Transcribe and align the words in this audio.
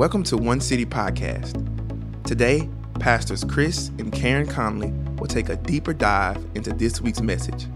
Welcome 0.00 0.22
to 0.22 0.38
One 0.38 0.60
City 0.62 0.86
Podcast. 0.86 1.52
Today, 2.24 2.70
Pastors 3.00 3.44
Chris 3.44 3.88
and 3.98 4.10
Karen 4.10 4.46
Conley 4.46 4.92
will 5.18 5.26
take 5.26 5.50
a 5.50 5.56
deeper 5.56 5.92
dive 5.92 6.42
into 6.54 6.72
this 6.72 7.02
week's 7.02 7.20
message 7.20 7.66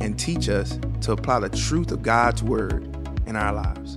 and 0.00 0.18
teach 0.18 0.48
us 0.48 0.76
to 1.02 1.12
apply 1.12 1.38
the 1.38 1.48
truth 1.48 1.92
of 1.92 2.02
God's 2.02 2.42
Word 2.42 2.82
in 3.28 3.36
our 3.36 3.52
lives. 3.52 3.96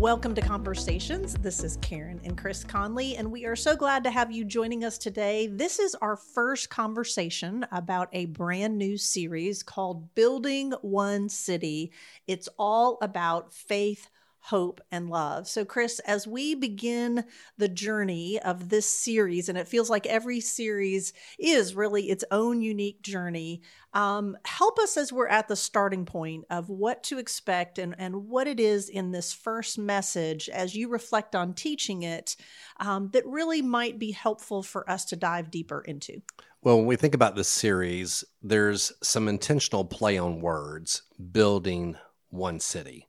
Welcome 0.00 0.34
to 0.34 0.40
Conversations. 0.40 1.34
This 1.34 1.62
is 1.62 1.76
Karen 1.76 2.20
and 2.24 2.36
Chris 2.36 2.64
Conley, 2.64 3.16
and 3.16 3.30
we 3.30 3.44
are 3.44 3.54
so 3.54 3.76
glad 3.76 4.02
to 4.02 4.10
have 4.10 4.32
you 4.32 4.44
joining 4.44 4.82
us 4.82 4.98
today. 4.98 5.46
This 5.46 5.78
is 5.78 5.94
our 5.94 6.16
first 6.16 6.70
conversation 6.70 7.64
about 7.70 8.08
a 8.12 8.26
brand 8.26 8.78
new 8.78 8.98
series 8.98 9.62
called 9.62 10.12
Building 10.16 10.72
One 10.82 11.28
City. 11.28 11.92
It's 12.26 12.48
all 12.58 12.98
about 13.00 13.54
faith 13.54 14.10
hope, 14.44 14.82
and 14.92 15.08
love. 15.08 15.48
So, 15.48 15.64
Chris, 15.64 16.00
as 16.00 16.26
we 16.26 16.54
begin 16.54 17.24
the 17.56 17.68
journey 17.68 18.38
of 18.42 18.68
this 18.68 18.86
series, 18.86 19.48
and 19.48 19.56
it 19.56 19.68
feels 19.68 19.88
like 19.88 20.06
every 20.06 20.40
series 20.40 21.14
is 21.38 21.74
really 21.74 22.10
its 22.10 22.24
own 22.30 22.60
unique 22.60 23.00
journey, 23.00 23.62
um, 23.94 24.36
help 24.44 24.78
us 24.78 24.98
as 24.98 25.10
we're 25.10 25.28
at 25.28 25.48
the 25.48 25.56
starting 25.56 26.04
point 26.04 26.44
of 26.50 26.68
what 26.68 27.02
to 27.04 27.18
expect 27.18 27.78
and, 27.78 27.94
and 27.96 28.28
what 28.28 28.46
it 28.46 28.60
is 28.60 28.90
in 28.90 29.12
this 29.12 29.32
first 29.32 29.78
message 29.78 30.50
as 30.50 30.74
you 30.74 30.90
reflect 30.90 31.34
on 31.34 31.54
teaching 31.54 32.02
it 32.02 32.36
um, 32.80 33.08
that 33.14 33.24
really 33.24 33.62
might 33.62 33.98
be 33.98 34.10
helpful 34.10 34.62
for 34.62 34.88
us 34.90 35.06
to 35.06 35.16
dive 35.16 35.50
deeper 35.50 35.80
into. 35.80 36.20
Well, 36.60 36.76
when 36.76 36.86
we 36.86 36.96
think 36.96 37.14
about 37.14 37.34
this 37.34 37.48
series, 37.48 38.24
there's 38.42 38.92
some 39.02 39.26
intentional 39.26 39.86
play 39.86 40.18
on 40.18 40.42
words 40.42 41.00
building 41.32 41.96
one 42.28 42.60
city 42.60 43.08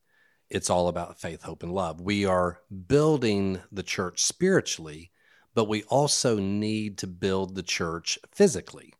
it's 0.55 0.69
all 0.69 0.87
about 0.87 1.19
faith, 1.19 1.43
hope, 1.43 1.63
and 1.63 1.73
love. 1.73 1.99
We 1.99 2.25
are 2.25 2.61
building 2.87 3.59
the 3.73 3.83
church 3.83 4.23
spiritually, 4.23 5.11
but 5.53 5.67
we 5.67 5.83
also 5.83 6.39
need 6.39 6.97
to 6.99 7.07
build 7.07 7.55
the 7.55 7.61
church 7.61 8.17
physically. 8.31 8.93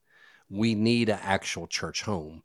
We 0.49 0.75
need 0.75 1.07
an 1.07 1.19
actual 1.23 1.65
church 1.65 2.01
home. 2.01 2.43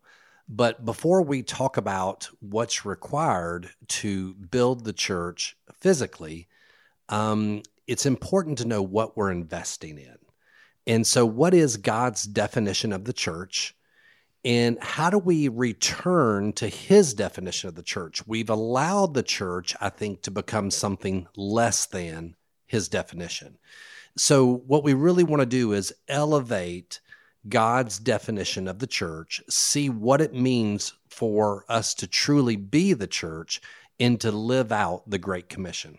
But 0.48 0.84
before 0.84 1.22
we 1.22 1.42
talk 1.42 1.76
about 1.76 2.28
what's 2.38 2.86
required 2.86 3.70
to 3.88 4.34
build 4.34 4.84
the 4.84 4.92
church 4.92 5.56
physically, 5.80 6.46
um, 7.08 7.62
it's 7.88 8.06
important 8.06 8.58
to 8.58 8.64
know 8.64 8.80
what 8.80 9.16
we're 9.16 9.32
investing 9.32 9.98
in. 9.98 10.18
And 10.86 11.04
so, 11.04 11.26
what 11.26 11.52
is 11.52 11.76
God's 11.76 12.22
definition 12.22 12.92
of 12.92 13.06
the 13.06 13.12
church? 13.12 13.74
And 14.44 14.78
how 14.82 15.10
do 15.10 15.18
we 15.18 15.48
return 15.48 16.52
to 16.54 16.68
his 16.68 17.12
definition 17.12 17.68
of 17.68 17.74
the 17.74 17.82
church? 17.82 18.26
We've 18.26 18.48
allowed 18.48 19.12
the 19.12 19.22
church, 19.22 19.76
I 19.80 19.90
think, 19.90 20.22
to 20.22 20.30
become 20.30 20.70
something 20.70 21.26
less 21.36 21.86
than 21.86 22.36
his 22.66 22.88
definition. 22.88 23.58
So, 24.16 24.46
what 24.66 24.82
we 24.82 24.94
really 24.94 25.24
want 25.24 25.40
to 25.40 25.46
do 25.46 25.72
is 25.72 25.92
elevate 26.08 27.00
God's 27.48 27.98
definition 27.98 28.66
of 28.66 28.78
the 28.78 28.86
church, 28.86 29.42
see 29.48 29.88
what 29.88 30.20
it 30.20 30.34
means 30.34 30.94
for 31.08 31.64
us 31.68 31.94
to 31.94 32.06
truly 32.06 32.56
be 32.56 32.92
the 32.92 33.06
church, 33.06 33.60
and 33.98 34.20
to 34.20 34.32
live 34.32 34.72
out 34.72 35.08
the 35.08 35.18
Great 35.18 35.48
Commission. 35.48 35.98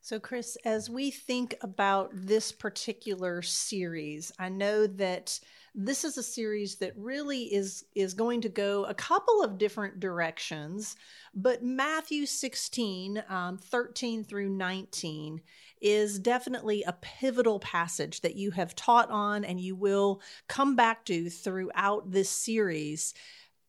So, 0.00 0.18
Chris, 0.18 0.56
as 0.64 0.88
we 0.88 1.10
think 1.10 1.54
about 1.60 2.10
this 2.14 2.52
particular 2.52 3.42
series, 3.42 4.32
I 4.38 4.48
know 4.48 4.86
that 4.86 5.38
this 5.80 6.02
is 6.04 6.18
a 6.18 6.22
series 6.22 6.74
that 6.76 6.92
really 6.96 7.44
is 7.54 7.84
is 7.94 8.12
going 8.12 8.40
to 8.40 8.48
go 8.48 8.84
a 8.86 8.94
couple 8.94 9.42
of 9.42 9.58
different 9.58 10.00
directions 10.00 10.96
but 11.34 11.62
matthew 11.62 12.26
16 12.26 13.22
um, 13.28 13.56
13 13.58 14.24
through 14.24 14.48
19 14.48 15.40
is 15.80 16.18
definitely 16.18 16.82
a 16.82 16.96
pivotal 17.00 17.60
passage 17.60 18.20
that 18.20 18.36
you 18.36 18.50
have 18.50 18.74
taught 18.74 19.10
on 19.10 19.44
and 19.44 19.60
you 19.60 19.74
will 19.74 20.20
come 20.48 20.76
back 20.76 21.04
to 21.04 21.30
throughout 21.30 22.10
this 22.10 22.30
series. 22.30 23.14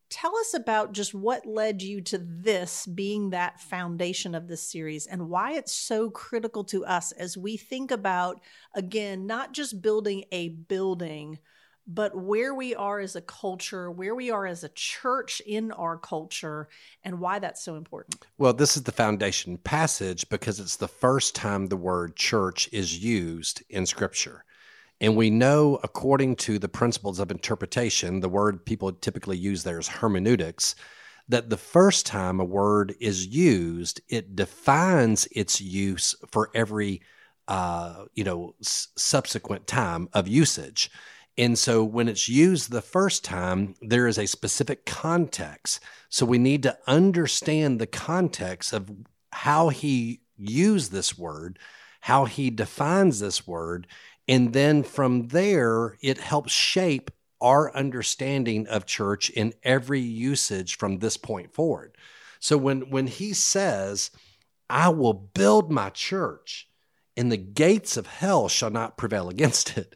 Tell 0.10 0.36
us 0.38 0.56
about 0.56 0.94
just 0.94 1.14
what 1.14 1.46
led 1.46 1.84
you 1.84 2.02
to 2.02 2.18
this 2.18 2.88
being 2.88 3.30
that 3.30 3.62
foundation 3.62 4.34
of 4.34 4.48
this 4.48 4.62
series 4.62 5.06
and 5.06 5.30
why 5.30 5.54
it's 5.54 5.74
so 5.74 6.10
critical 6.10 6.64
to 6.66 6.84
us 6.84 7.12
as 7.12 7.38
we 7.38 7.58
think 7.58 7.92
about 7.92 8.42
again 8.74 9.28
not 9.28 9.54
just 9.54 9.84
building 9.84 10.24
a 10.32 10.50
building 10.50 11.38
but 11.92 12.16
where 12.16 12.54
we 12.54 12.76
are 12.76 13.00
as 13.00 13.16
a 13.16 13.22
culture, 13.22 13.90
where 13.90 14.14
we 14.14 14.30
are 14.30 14.46
as 14.46 14.64
a 14.64 14.70
church 14.70 15.42
in 15.46 15.72
our 15.72 15.98
culture, 15.98 16.70
and 17.04 17.20
why 17.20 17.40
that's 17.40 17.64
so 17.64 17.76
important. 17.76 18.24
Well, 18.38 18.54
this 18.54 18.78
is 18.78 18.84
the 18.84 18.92
foundation 18.92 19.58
passage 19.58 20.30
because 20.30 20.60
it's 20.60 20.76
the 20.76 20.88
first 20.88 21.34
time 21.34 21.66
the 21.66 21.76
word 21.76 22.16
church 22.16 22.70
is 22.72 23.04
used 23.04 23.64
in 23.72 23.88
Scripture. 23.88 24.46
And 25.02 25.16
we 25.16 25.32
know, 25.32 25.80
according 25.82 26.36
to 26.38 26.60
the 26.60 26.70
principles 26.70 27.20
of 27.20 27.32
interpretation, 27.32 28.20
the 28.20 28.30
word 28.30 28.64
people 28.64 28.92
typically 28.92 29.38
use 29.38 29.64
there 29.64 29.80
is 29.80 29.88
hermeneutics, 29.88 30.76
that 31.28 31.50
the 31.50 31.58
first 31.58 32.06
time 32.06 32.40
a 32.40 32.46
word 32.46 32.94
is 33.00 33.26
used, 33.26 34.02
it 34.10 34.36
defines 34.36 35.28
its 35.32 35.60
use 35.60 36.14
for 36.32 36.52
every, 36.54 37.02
uh, 37.48 38.06
you 38.14 38.24
know, 38.24 38.54
s- 38.62 38.90
subsequent 38.96 39.66
time 39.66 40.08
of 40.14 40.28
usage. 40.28 40.92
And 41.40 41.58
so 41.58 41.86
when 41.86 42.10
it's 42.10 42.28
used 42.28 42.70
the 42.70 42.82
first 42.82 43.24
time, 43.24 43.76
there 43.82 44.08
is 44.08 44.18
a 44.18 44.28
specific 44.28 44.86
context. 44.86 45.80
So 46.10 46.26
we 46.26 46.38
need 46.38 46.64
to 46.64 46.78
understand 46.86 47.80
the 47.80 47.88
context 47.88 48.74
of 48.74 48.92
how 49.32 49.70
he 49.70 50.20
used 50.36 50.92
this 50.92 51.18
word, 51.18 51.58
how 52.02 52.26
he 52.26 52.50
defines 52.50 53.22
this 53.22 53.48
word. 53.48 53.88
And 54.28 54.52
then 54.52 54.84
from 54.84 55.30
there, 55.30 55.98
it 56.02 56.18
helps 56.18 56.52
shape 56.52 57.10
our 57.40 57.74
understanding 57.74 58.68
of 58.68 58.86
church 58.86 59.30
in 59.30 59.54
every 59.64 60.02
usage 60.02 60.76
from 60.76 60.98
this 61.00 61.16
point 61.16 61.54
forward. 61.54 61.96
So 62.42 62.58
when, 62.58 62.90
when 62.90 63.08
he 63.08 63.32
says, 63.32 64.12
I 64.70 64.90
will 64.90 65.14
build 65.14 65.72
my 65.72 65.90
church, 65.90 66.68
and 67.16 67.32
the 67.32 67.38
gates 67.38 67.96
of 67.96 68.08
hell 68.08 68.50
shall 68.50 68.72
not 68.72 68.98
prevail 68.98 69.30
against 69.30 69.78
it 69.78 69.96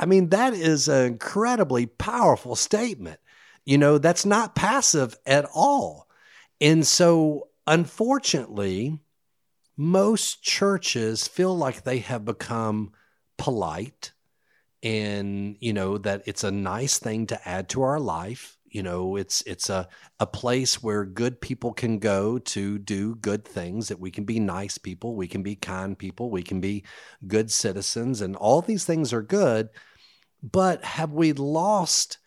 I 0.00 0.06
mean, 0.06 0.30
that 0.30 0.54
is 0.54 0.88
an 0.88 1.04
incredibly 1.04 1.84
powerful 1.84 2.56
statement. 2.56 3.20
You 3.66 3.76
know, 3.76 3.98
that's 3.98 4.24
not 4.24 4.54
passive 4.54 5.14
at 5.26 5.46
all. 5.54 6.08
And 6.58 6.86
so, 6.86 7.48
unfortunately, 7.66 8.98
most 9.76 10.42
churches 10.42 11.28
feel 11.28 11.54
like 11.54 11.84
they 11.84 11.98
have 11.98 12.24
become 12.24 12.92
polite 13.36 14.12
and, 14.82 15.56
you 15.60 15.74
know, 15.74 15.98
that 15.98 16.22
it's 16.24 16.44
a 16.44 16.50
nice 16.50 16.98
thing 16.98 17.26
to 17.26 17.48
add 17.48 17.68
to 17.68 17.82
our 17.82 18.00
life. 18.00 18.56
You 18.70 18.82
know, 18.82 19.16
it's 19.16 19.42
it's 19.42 19.68
a, 19.68 19.86
a 20.18 20.26
place 20.26 20.82
where 20.82 21.04
good 21.04 21.42
people 21.42 21.74
can 21.74 21.98
go 21.98 22.38
to 22.38 22.78
do 22.78 23.16
good 23.16 23.44
things, 23.44 23.88
that 23.88 24.00
we 24.00 24.10
can 24.10 24.24
be 24.24 24.40
nice 24.40 24.78
people, 24.78 25.14
we 25.14 25.28
can 25.28 25.42
be 25.42 25.56
kind 25.56 25.98
people, 25.98 26.30
we 26.30 26.42
can 26.42 26.60
be 26.60 26.84
good 27.26 27.50
citizens, 27.50 28.22
and 28.22 28.36
all 28.36 28.62
these 28.62 28.84
things 28.86 29.12
are 29.12 29.22
good 29.22 29.68
but 30.42 30.84
have 30.84 31.12
we 31.12 31.32
lost 31.32 32.18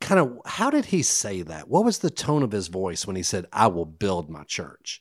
kind 0.00 0.20
of 0.20 0.38
how 0.44 0.70
did 0.70 0.86
he 0.86 1.02
say 1.02 1.42
that? 1.42 1.68
What 1.68 1.84
was 1.84 1.98
the 1.98 2.10
tone 2.10 2.42
of 2.42 2.52
his 2.52 2.68
voice 2.68 3.06
when 3.06 3.16
he 3.16 3.22
said, 3.22 3.46
I 3.52 3.68
will 3.68 3.86
build 3.86 4.28
my 4.30 4.44
church? 4.44 5.00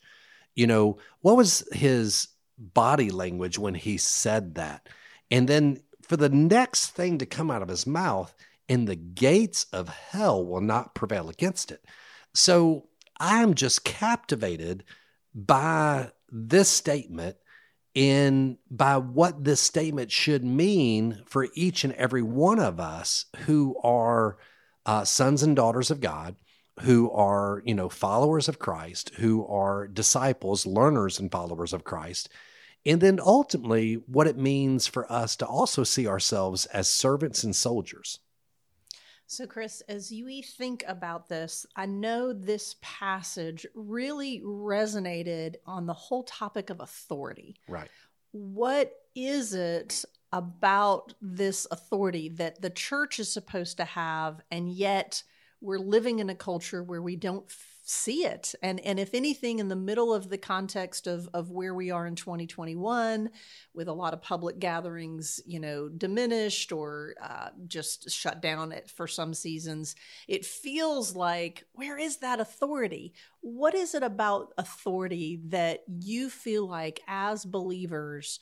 You 0.56 0.68
know, 0.68 0.98
what 1.22 1.38
was 1.38 1.68
his 1.74 2.30
body 2.58 3.12
language 3.12 3.60
when 3.60 3.76
he 3.76 3.98
said 3.98 4.56
that? 4.56 4.88
And 5.30 5.48
then 5.48 5.82
for 6.02 6.18
the 6.18 6.30
next 6.30 6.92
thing 6.92 7.18
to 7.18 7.26
come 7.26 7.52
out 7.52 7.62
of 7.62 7.68
his 7.68 7.86
mouth, 7.86 8.34
and 8.68 8.88
the 8.88 8.96
gates 8.96 9.66
of 9.74 9.90
hell 9.90 10.44
will 10.44 10.62
not 10.62 10.96
prevail 10.96 11.30
against 11.30 11.72
it. 11.72 11.84
So 12.34 12.88
I'm 13.20 13.53
just 13.53 13.84
captivated 13.84 14.84
by 15.34 16.12
this 16.32 16.70
statement 16.70 17.38
in 17.96 18.58
by 18.70 18.97
what 18.97 19.44
this 19.44 19.62
statement 19.62 20.12
should 20.12 20.44
mean 20.44 21.24
for 21.26 21.47
each 21.56 21.86
and 21.86 21.94
every 21.94 22.22
one 22.22 22.59
of 22.59 22.80
us 22.80 23.26
who 23.46 23.78
are 23.82 24.38
uh, 24.86 25.06
sons 25.06 25.42
and 25.42 25.56
daughters 25.56 25.90
of 25.90 26.02
God, 26.02 26.36
who 26.82 27.09
are 27.12 27.64
you 27.66 27.74
know 27.74 27.90
followers 27.90 28.50
of 28.50 28.59
Christ, 28.59 29.12
who 29.16 29.47
are 29.47 29.88
disciples, 29.88 30.66
learners, 30.66 31.20
and 31.20 31.32
followers 31.32 31.74
of 31.74 31.86
Christ. 31.86 32.30
And 32.86 33.02
then 33.02 33.20
ultimately, 33.20 33.96
what 34.06 34.28
it 34.28 34.38
means 34.38 34.86
for 34.86 35.12
us 35.12 35.36
to 35.38 35.46
also 35.48 35.84
see 35.84 36.06
ourselves 36.06 36.68
as 36.68 36.88
servants 36.88 37.44
and 37.44 37.56
soldiers. 37.56 38.20
So, 39.28 39.48
Chris, 39.48 39.82
as 39.90 40.12
you 40.12 40.44
think 40.44 40.84
about 40.88 41.28
this, 41.28 41.66
I 41.76 41.88
know 41.88 42.32
this 42.32 42.76
passage 42.82 43.66
really 43.74 44.42
resonated 44.46 45.56
on 45.66 45.88
the 45.88 45.94
whole 45.94 46.24
topic 46.24 46.70
of 46.70 46.80
authority. 46.80 47.56
Right. 47.68 47.90
What 48.32 48.92
is 49.16 49.54
it 49.54 50.06
about 50.32 51.14
this 51.22 51.66
authority 51.72 52.30
that 52.30 52.62
the 52.62 52.70
church 52.70 53.20
is 53.20 53.32
supposed 53.32 53.78
to 53.78 53.86
have, 53.86 54.42
and 54.52 54.70
yet 54.70 55.24
we're 55.62 55.80
living 55.80 56.20
in 56.20 56.30
a 56.30 56.36
culture 56.36 56.84
where 56.84 57.02
we 57.02 57.16
don't 57.16 57.50
see 57.85 58.26
it. 58.26 58.55
And 58.64 58.79
and 58.82 58.99
if 58.99 59.14
anything, 59.14 59.59
in 59.59 59.70
the 59.70 59.76
middle 59.76 60.14
of 60.14 60.29
the 60.29 60.37
context 60.37 61.08
of 61.08 61.29
of 61.34 61.52
where 61.52 61.73
we 61.73 61.91
are 61.91 62.08
in 62.08 62.16
2021, 62.16 63.29
with 63.73 63.87
a 63.87 63.93
lot 63.93 64.14
of 64.14 64.22
public 64.22 64.59
gatherings, 64.59 65.40
you 65.46 65.59
know, 65.59 65.87
diminished 65.87 66.72
or 66.72 67.14
uh, 67.22 67.49
just 67.67 68.09
shut 68.09 68.41
down 68.41 68.73
for 68.87 69.08
some 69.08 69.34
seasons, 69.34 69.96
it 70.28 70.46
feels 70.46 71.16
like 71.16 71.64
where 71.73 71.97
is 71.97 72.17
that 72.17 72.40
authority? 72.40 73.14
What 73.41 73.76
is 73.76 73.93
it 73.93 74.03
about 74.03 74.53
authority 74.58 75.41
that 75.49 75.81
you 75.88 76.29
feel 76.29 76.67
like 76.67 77.02
as 77.08 77.46
believers? 77.46 78.40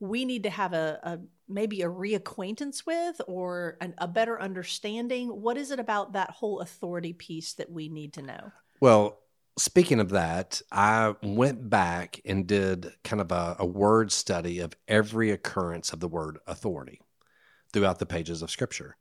we 0.00 0.24
need 0.24 0.42
to 0.42 0.50
have 0.50 0.72
a, 0.72 0.98
a 1.04 1.18
maybe 1.48 1.82
a 1.82 1.88
reacquaintance 1.88 2.84
with 2.84 3.20
or 3.28 3.76
an, 3.80 3.94
a 3.98 4.08
better 4.08 4.40
understanding 4.40 5.28
what 5.28 5.56
is 5.56 5.70
it 5.70 5.78
about 5.78 6.14
that 6.14 6.30
whole 6.30 6.58
authority 6.58 7.12
piece 7.12 7.52
that 7.52 7.70
we 7.70 7.88
need 7.88 8.12
to 8.12 8.20
know 8.20 8.50
well, 8.82 9.20
speaking 9.56 10.00
of 10.00 10.08
that, 10.08 10.60
I 10.72 11.14
went 11.22 11.70
back 11.70 12.20
and 12.24 12.48
did 12.48 12.92
kind 13.04 13.20
of 13.20 13.30
a, 13.30 13.54
a, 13.60 13.64
word 13.64 14.10
study 14.10 14.58
of 14.58 14.74
every 14.88 15.30
occurrence 15.30 15.92
of 15.92 16.00
the 16.00 16.08
word 16.08 16.40
authority 16.48 17.00
throughout 17.72 18.00
the 18.00 18.06
pages 18.06 18.42
of 18.42 18.50
Scripture. 18.50 18.96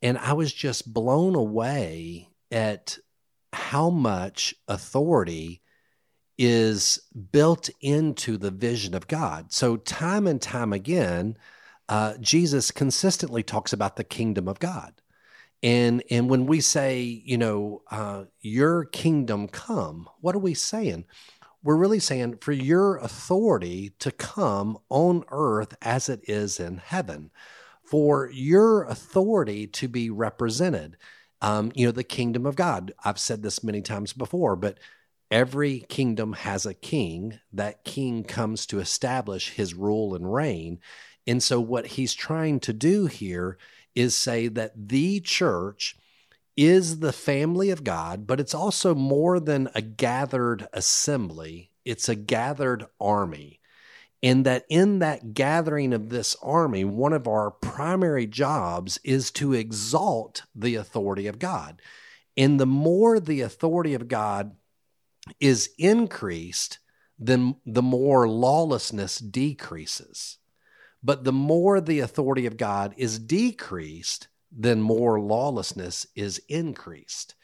And 0.00 0.16
I 0.16 0.32
was 0.32 0.50
just 0.50 0.90
blown 0.90 1.34
away 1.34 2.30
at 2.50 2.96
how 3.52 3.90
much 3.90 4.54
authority 4.66 5.60
is 6.38 6.98
built 7.30 7.68
into 7.82 8.38
the 8.38 8.50
vision 8.50 8.94
of 8.94 9.08
God. 9.08 9.52
So, 9.52 9.76
time 9.76 10.26
and 10.26 10.40
time 10.40 10.72
again, 10.72 11.36
uh, 11.90 12.14
Jesus 12.18 12.70
consistently 12.70 13.42
talks 13.42 13.74
about 13.74 13.96
the 13.96 14.04
kingdom 14.04 14.48
of 14.48 14.58
God. 14.58 15.01
And 15.62 16.02
and 16.10 16.28
when 16.28 16.46
we 16.46 16.60
say, 16.60 17.02
you 17.02 17.38
know, 17.38 17.82
uh, 17.90 18.24
your 18.40 18.84
kingdom 18.84 19.48
come, 19.48 20.08
what 20.20 20.34
are 20.34 20.40
we 20.40 20.54
saying? 20.54 21.04
We're 21.62 21.76
really 21.76 22.00
saying 22.00 22.38
for 22.40 22.52
your 22.52 22.96
authority 22.96 23.90
to 24.00 24.10
come 24.10 24.78
on 24.88 25.24
earth 25.30 25.76
as 25.80 26.08
it 26.08 26.22
is 26.28 26.58
in 26.58 26.78
heaven, 26.78 27.30
for 27.84 28.28
your 28.32 28.84
authority 28.84 29.68
to 29.68 29.86
be 29.86 30.10
represented. 30.10 30.96
Um, 31.40 31.72
you 31.74 31.86
know, 31.86 31.92
the 31.92 32.04
kingdom 32.04 32.46
of 32.46 32.56
God. 32.56 32.92
I've 33.04 33.18
said 33.18 33.42
this 33.42 33.64
many 33.64 33.82
times 33.82 34.12
before, 34.12 34.56
but 34.56 34.78
every 35.30 35.80
kingdom 35.80 36.32
has 36.34 36.66
a 36.66 36.74
king. 36.74 37.38
That 37.52 37.84
king 37.84 38.24
comes 38.24 38.66
to 38.66 38.80
establish 38.80 39.50
his 39.50 39.74
rule 39.74 40.14
and 40.14 40.32
reign. 40.32 40.80
And 41.26 41.42
so, 41.42 41.60
what 41.60 41.86
he's 41.86 42.14
trying 42.14 42.58
to 42.60 42.72
do 42.72 43.06
here 43.06 43.58
is 43.94 44.14
say 44.14 44.48
that 44.48 44.72
the 44.88 45.20
church 45.20 45.96
is 46.56 47.00
the 47.00 47.12
family 47.12 47.70
of 47.70 47.84
God, 47.84 48.26
but 48.26 48.40
it's 48.40 48.54
also 48.54 48.94
more 48.94 49.40
than 49.40 49.68
a 49.74 49.82
gathered 49.82 50.68
assembly, 50.72 51.70
it's 51.84 52.08
a 52.08 52.14
gathered 52.14 52.86
army. 53.00 53.60
And 54.22 54.46
that 54.46 54.64
in 54.68 55.00
that 55.00 55.34
gathering 55.34 55.92
of 55.92 56.08
this 56.08 56.36
army, 56.40 56.84
one 56.84 57.12
of 57.12 57.26
our 57.26 57.50
primary 57.50 58.26
jobs 58.26 59.00
is 59.02 59.32
to 59.32 59.52
exalt 59.52 60.42
the 60.54 60.76
authority 60.76 61.26
of 61.26 61.40
God. 61.40 61.82
And 62.36 62.60
the 62.60 62.66
more 62.66 63.18
the 63.18 63.40
authority 63.40 63.94
of 63.94 64.06
God 64.06 64.54
is 65.40 65.70
increased, 65.76 66.78
then 67.18 67.56
the 67.66 67.82
more 67.82 68.28
lawlessness 68.28 69.18
decreases. 69.18 70.38
But 71.02 71.24
the 71.24 71.32
more 71.32 71.80
the 71.80 72.00
authority 72.00 72.46
of 72.46 72.56
God 72.56 72.94
is 72.96 73.18
decreased, 73.18 74.28
then 74.50 74.80
more 74.80 75.20
lawlessness 75.20 76.06
is 76.14 76.40
increased. 76.48 77.34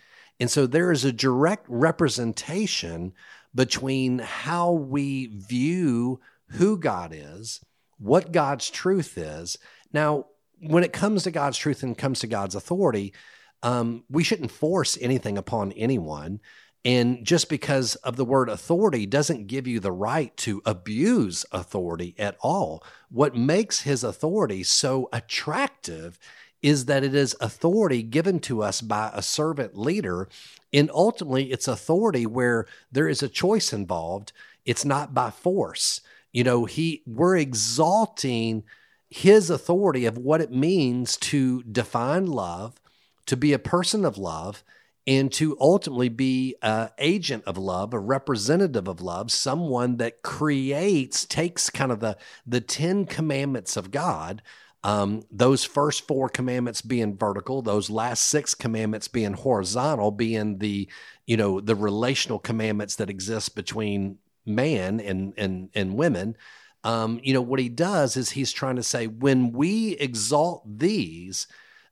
And 0.40 0.50
so 0.50 0.66
there 0.66 0.93
is 0.93 1.05
a 1.05 1.12
direct 1.12 1.66
representation 1.69 3.12
between 3.55 4.20
how 4.20 4.72
we 4.72 5.26
view 5.26 6.20
who 6.50 6.78
God 6.78 7.12
is, 7.14 7.60
what 7.99 8.31
God's 8.31 8.70
truth 8.70 9.19
is. 9.19 9.58
Now, 9.93 10.26
when 10.60 10.84
it 10.84 10.93
comes 10.93 11.25
to 11.25 11.31
God's 11.31 11.58
truth 11.58 11.82
and 11.82 11.96
comes 11.96 12.20
to 12.20 12.26
God's 12.26 12.55
authority, 12.55 13.14
um, 13.62 14.05
we 14.08 14.22
shouldn't 14.22 14.52
force 14.52 14.96
anything 15.00 15.38
upon 15.38 15.72
anyone. 15.72 16.40
And 16.88 17.23
just 17.23 17.50
because 17.50 17.96
of 17.96 18.17
the 18.17 18.25
word 18.25 18.49
authority 18.49 19.05
doesn't 19.05 19.46
give 19.46 19.67
you 19.67 19.79
the 19.79 19.93
right 19.93 20.35
to 20.38 20.62
abuse 20.64 21.44
authority 21.52 22.14
at 22.19 22.38
all. 22.40 22.82
What 23.11 23.37
makes 23.37 23.82
his 23.82 24.02
authority 24.02 24.62
so 24.62 25.11
attractive 25.12 26.19
is 26.62 26.87
that 26.87 27.05
it 27.05 27.14
is 27.14 27.37
authority 27.43 28.02
given 28.02 28.40
to 28.40 28.62
us 28.62 28.81
by 28.81 29.11
a 29.12 29.20
servant 29.20 29.76
leader. 29.76 30.31
And 30.73 30.90
ultimately, 30.94 31.52
it's 31.52 31.69
authority 31.69 32.25
where 32.25 32.64
there 32.91 33.06
is 33.06 33.23
a 33.23 33.29
choice 33.29 33.70
involved. 33.70 34.32
It's 34.64 34.87
not 34.87 35.12
by 35.12 35.29
force. 35.29 36.00
You 36.32 36.43
know, 36.43 36.64
he 36.64 37.02
we're 37.06 37.37
exalting 37.37 38.64
his 39.11 39.50
authority 39.50 40.06
of 40.06 40.17
what 40.17 40.41
it 40.41 40.52
means 40.52 41.19
to 41.19 41.62
define 41.64 42.25
love, 42.25 42.81
to 43.26 43.37
be 43.37 43.52
a 43.52 43.58
person 43.58 44.06
of 44.06 44.17
love, 44.17 44.64
and 45.08 45.32
to 45.32 45.56
ultimately 45.58 46.10
be 46.10 46.55
an 46.60 46.90
agent 46.99 47.43
of 47.46 47.56
love, 47.56 47.94
a 47.94 47.99
representative 47.99 48.87
of 48.87 49.00
love, 49.00 49.31
someone 49.32 49.96
that 49.96 50.20
creates, 50.20 51.25
takes 51.25 51.70
kind 51.70 51.90
of 51.90 52.00
the 52.00 52.19
the 52.46 52.60
Ten 52.60 53.06
Commandments 53.06 53.76
of 53.78 53.90
God. 53.90 54.43
Um, 54.84 55.22
those 55.31 55.64
first 55.64 56.06
four 56.06 56.28
commandments 56.28 56.82
being 56.82 57.16
vertical, 57.16 57.62
those 57.62 57.88
last 57.88 58.26
six 58.26 58.55
commandments 58.55 59.08
being 59.08 59.32
horizontal, 59.32 60.10
being 60.10 60.58
the 60.58 60.90
you 61.26 61.38
know 61.38 61.58
the 61.58 61.75
relational 61.75 62.38
commandments 62.38 62.96
that 62.96 63.08
exist 63.08 63.56
between 63.56 64.19
man 64.44 65.00
and 65.00 65.32
and 65.38 65.70
and 65.75 65.96
women. 65.96 66.37
Um, 66.84 67.19
you 67.22 67.32
know 67.32 67.40
what 67.40 67.60
he 67.60 67.70
does 67.70 68.19
is 68.19 68.31
he's 68.31 68.52
trying 68.52 68.76
to 68.76 68.82
say 68.82 69.06
when 69.06 69.52
we 69.52 69.93
exalt 69.93 70.64
these, 70.78 71.46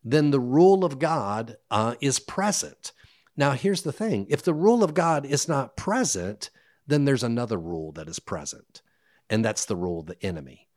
then 0.05 0.33
the 0.33 0.41
rule 0.41 0.85
of 0.85 0.99
God 0.99 1.57
uh, 1.71 1.95
is 2.03 2.19
present. 2.19 2.93
Now, 3.37 3.53
here's 3.53 3.83
the 3.83 3.93
thing 3.93 4.27
if 4.31 4.43
the 4.43 4.55
rule 4.55 4.83
of 4.83 4.95
God 4.95 5.27
is 5.27 5.49
not 5.49 5.77
present, 5.77 6.51
then 6.87 7.05
there's 7.05 7.23
another 7.23 7.59
rule 7.59 7.93
that 7.93 8.09
is 8.09 8.19
present, 8.19 8.83
and 9.29 9.45
that's 9.45 9.65
the 9.65 9.77
rule 9.77 10.01
of 10.01 10.07
the 10.07 10.23
enemy. 10.25 10.69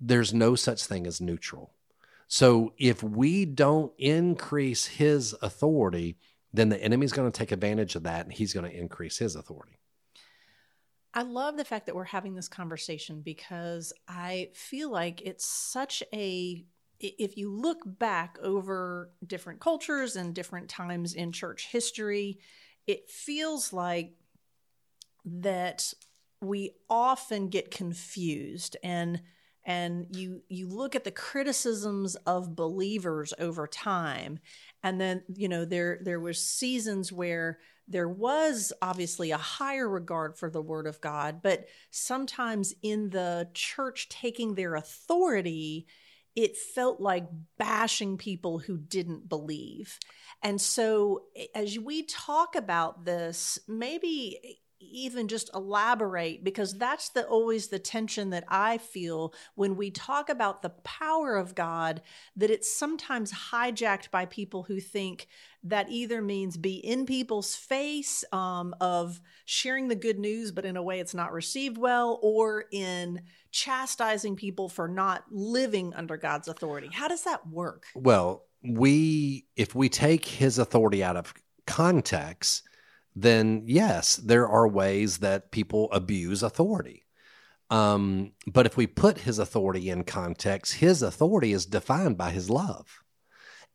There's 0.00 0.32
no 0.32 0.54
such 0.54 0.86
thing 0.86 1.06
as 1.06 1.20
neutral. 1.20 1.74
So 2.26 2.72
if 2.78 3.02
we 3.02 3.44
don't 3.44 3.92
increase 3.98 4.86
his 4.86 5.34
authority, 5.42 6.16
then 6.52 6.68
the 6.68 6.82
enemy's 6.82 7.12
going 7.12 7.30
to 7.30 7.36
take 7.36 7.52
advantage 7.52 7.96
of 7.96 8.04
that 8.04 8.24
and 8.24 8.32
he's 8.32 8.52
going 8.52 8.70
to 8.70 8.76
increase 8.76 9.18
his 9.18 9.34
authority. 9.34 9.78
I 11.12 11.22
love 11.22 11.56
the 11.56 11.64
fact 11.64 11.86
that 11.86 11.96
we're 11.96 12.04
having 12.04 12.34
this 12.34 12.48
conversation 12.48 13.20
because 13.20 13.92
I 14.06 14.50
feel 14.54 14.90
like 14.90 15.22
it's 15.22 15.44
such 15.44 16.04
a 16.14 16.64
if 17.00 17.36
you 17.36 17.50
look 17.50 17.78
back 17.84 18.38
over 18.42 19.10
different 19.26 19.60
cultures 19.60 20.16
and 20.16 20.34
different 20.34 20.68
times 20.68 21.14
in 21.14 21.32
church 21.32 21.68
history, 21.70 22.38
it 22.86 23.10
feels 23.10 23.72
like 23.72 24.14
that 25.24 25.92
we 26.40 26.72
often 26.88 27.48
get 27.48 27.70
confused 27.70 28.76
and 28.82 29.20
and 29.64 30.06
you 30.16 30.42
you 30.48 30.68
look 30.68 30.96
at 30.96 31.04
the 31.04 31.10
criticisms 31.10 32.14
of 32.26 32.56
believers 32.56 33.34
over 33.38 33.66
time. 33.66 34.38
And 34.82 35.00
then 35.00 35.22
you 35.34 35.48
know 35.48 35.64
there 35.64 35.98
there 36.02 36.20
was 36.20 36.44
seasons 36.44 37.12
where 37.12 37.58
there 37.90 38.08
was 38.08 38.72
obviously 38.80 39.32
a 39.32 39.36
higher 39.36 39.88
regard 39.88 40.38
for 40.38 40.48
the 40.48 40.62
word 40.62 40.86
of 40.86 41.00
god 41.00 41.42
but 41.42 41.66
sometimes 41.90 42.72
in 42.82 43.10
the 43.10 43.48
church 43.52 44.08
taking 44.08 44.54
their 44.54 44.76
authority 44.76 45.86
it 46.36 46.56
felt 46.56 47.00
like 47.00 47.26
bashing 47.58 48.16
people 48.16 48.58
who 48.58 48.78
didn't 48.78 49.28
believe. 49.28 49.98
And 50.42 50.60
so, 50.60 51.24
as 51.54 51.78
we 51.78 52.04
talk 52.04 52.54
about 52.54 53.04
this, 53.04 53.58
maybe 53.68 54.59
even 54.80 55.28
just 55.28 55.50
elaborate 55.54 56.42
because 56.42 56.76
that's 56.78 57.10
the 57.10 57.26
always 57.26 57.68
the 57.68 57.78
tension 57.78 58.30
that 58.30 58.44
I 58.48 58.78
feel 58.78 59.34
when 59.54 59.76
we 59.76 59.90
talk 59.90 60.28
about 60.28 60.62
the 60.62 60.70
power 60.70 61.36
of 61.36 61.54
God 61.54 62.00
that 62.36 62.50
it's 62.50 62.74
sometimes 62.74 63.32
hijacked 63.50 64.10
by 64.10 64.24
people 64.24 64.64
who 64.64 64.80
think 64.80 65.28
that 65.62 65.90
either 65.90 66.22
means 66.22 66.56
be 66.56 66.76
in 66.76 67.04
people's 67.04 67.54
face 67.54 68.24
um, 68.32 68.74
of 68.80 69.20
sharing 69.44 69.88
the 69.88 69.94
good 69.94 70.18
news 70.18 70.50
but 70.50 70.64
in 70.64 70.76
a 70.76 70.82
way 70.82 71.00
it's 71.00 71.14
not 71.14 71.32
received 71.32 71.76
well 71.76 72.18
or 72.22 72.64
in 72.72 73.20
chastising 73.52 74.36
people 74.36 74.68
for 74.68 74.88
not 74.88 75.24
living 75.30 75.92
under 75.94 76.16
God's 76.16 76.48
authority. 76.48 76.88
How 76.92 77.08
does 77.08 77.24
that 77.24 77.46
work? 77.48 77.86
Well, 77.94 78.44
we 78.62 79.46
if 79.56 79.74
we 79.74 79.88
take 79.88 80.24
his 80.24 80.58
authority 80.58 81.02
out 81.02 81.16
of 81.16 81.34
context 81.66 82.62
then 83.14 83.62
yes, 83.66 84.16
there 84.16 84.48
are 84.48 84.68
ways 84.68 85.18
that 85.18 85.50
people 85.50 85.88
abuse 85.92 86.42
authority. 86.42 87.04
Um, 87.70 88.32
but 88.46 88.66
if 88.66 88.76
we 88.76 88.86
put 88.86 89.18
his 89.18 89.38
authority 89.38 89.90
in 89.90 90.04
context, 90.04 90.74
his 90.74 91.02
authority 91.02 91.52
is 91.52 91.66
defined 91.66 92.18
by 92.18 92.30
his 92.30 92.50
love. 92.50 93.02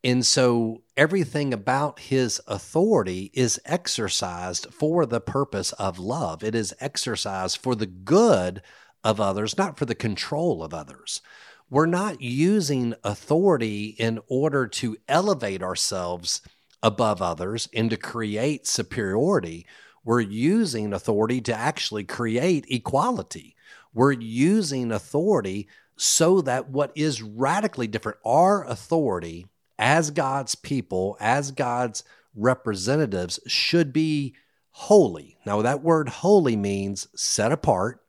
And 0.04 0.24
so 0.24 0.82
everything 0.96 1.52
about 1.54 1.98
his 1.98 2.40
authority 2.46 3.30
is 3.32 3.58
exercised 3.64 4.66
for 4.72 5.06
the 5.06 5.20
purpose 5.20 5.72
of 5.72 5.98
love. 5.98 6.44
It 6.44 6.54
is 6.54 6.74
exercised 6.78 7.56
for 7.56 7.74
the 7.74 7.86
good 7.86 8.62
of 9.02 9.20
others, 9.20 9.56
not 9.56 9.78
for 9.78 9.86
the 9.86 9.94
control 9.94 10.62
of 10.62 10.74
others. 10.74 11.22
We're 11.70 11.86
not 11.86 12.20
using 12.20 12.94
authority 13.02 13.96
in 13.98 14.20
order 14.28 14.68
to 14.68 14.96
elevate 15.08 15.62
ourselves 15.62 16.40
above 16.86 17.20
others 17.20 17.68
and 17.74 17.90
to 17.90 17.96
create 17.96 18.64
superiority. 18.64 19.66
We're 20.04 20.20
using 20.20 20.92
authority 20.92 21.40
to 21.42 21.52
actually 21.52 22.04
create 22.04 22.64
equality. 22.70 23.56
We're 23.92 24.12
using 24.12 24.92
authority 24.92 25.68
so 25.96 26.40
that 26.42 26.68
what 26.68 26.92
is 26.94 27.22
radically 27.22 27.88
different, 27.88 28.18
our 28.24 28.64
authority 28.64 29.46
as 29.80 30.12
God's 30.12 30.54
people, 30.54 31.16
as 31.18 31.50
God's 31.50 32.04
representatives, 32.36 33.40
should 33.48 33.92
be 33.92 34.36
holy. 34.70 35.38
Now, 35.44 35.62
that 35.62 35.82
word 35.82 36.08
holy 36.08 36.54
means 36.54 37.08
set 37.16 37.50
apart, 37.50 38.00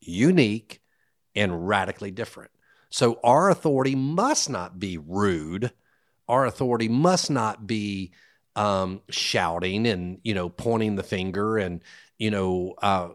unique, 0.00 0.80
and 1.34 1.66
radically 1.66 2.12
different. 2.12 2.52
So, 2.88 3.18
our 3.24 3.50
authority 3.50 3.96
must 3.96 4.48
not 4.48 4.78
be 4.78 4.96
rude. 4.96 5.72
Our 6.28 6.46
authority 6.46 6.88
must 6.88 7.30
not 7.30 7.66
be 7.66 8.12
um, 8.56 9.00
shouting 9.08 9.86
and, 9.86 10.18
you 10.22 10.34
know, 10.34 10.48
pointing 10.48 10.96
the 10.96 11.02
finger 11.02 11.58
and, 11.58 11.82
you 12.18 12.30
know, 12.30 12.74
uh, 12.82 13.08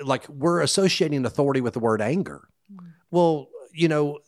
like 0.00 0.28
we're 0.28 0.60
associating 0.60 1.24
authority 1.24 1.60
with 1.60 1.74
the 1.74 1.80
word 1.80 2.02
anger. 2.02 2.48
Mm. 2.72 2.92
Well, 3.10 3.48
you 3.72 3.88
know, 3.88 4.18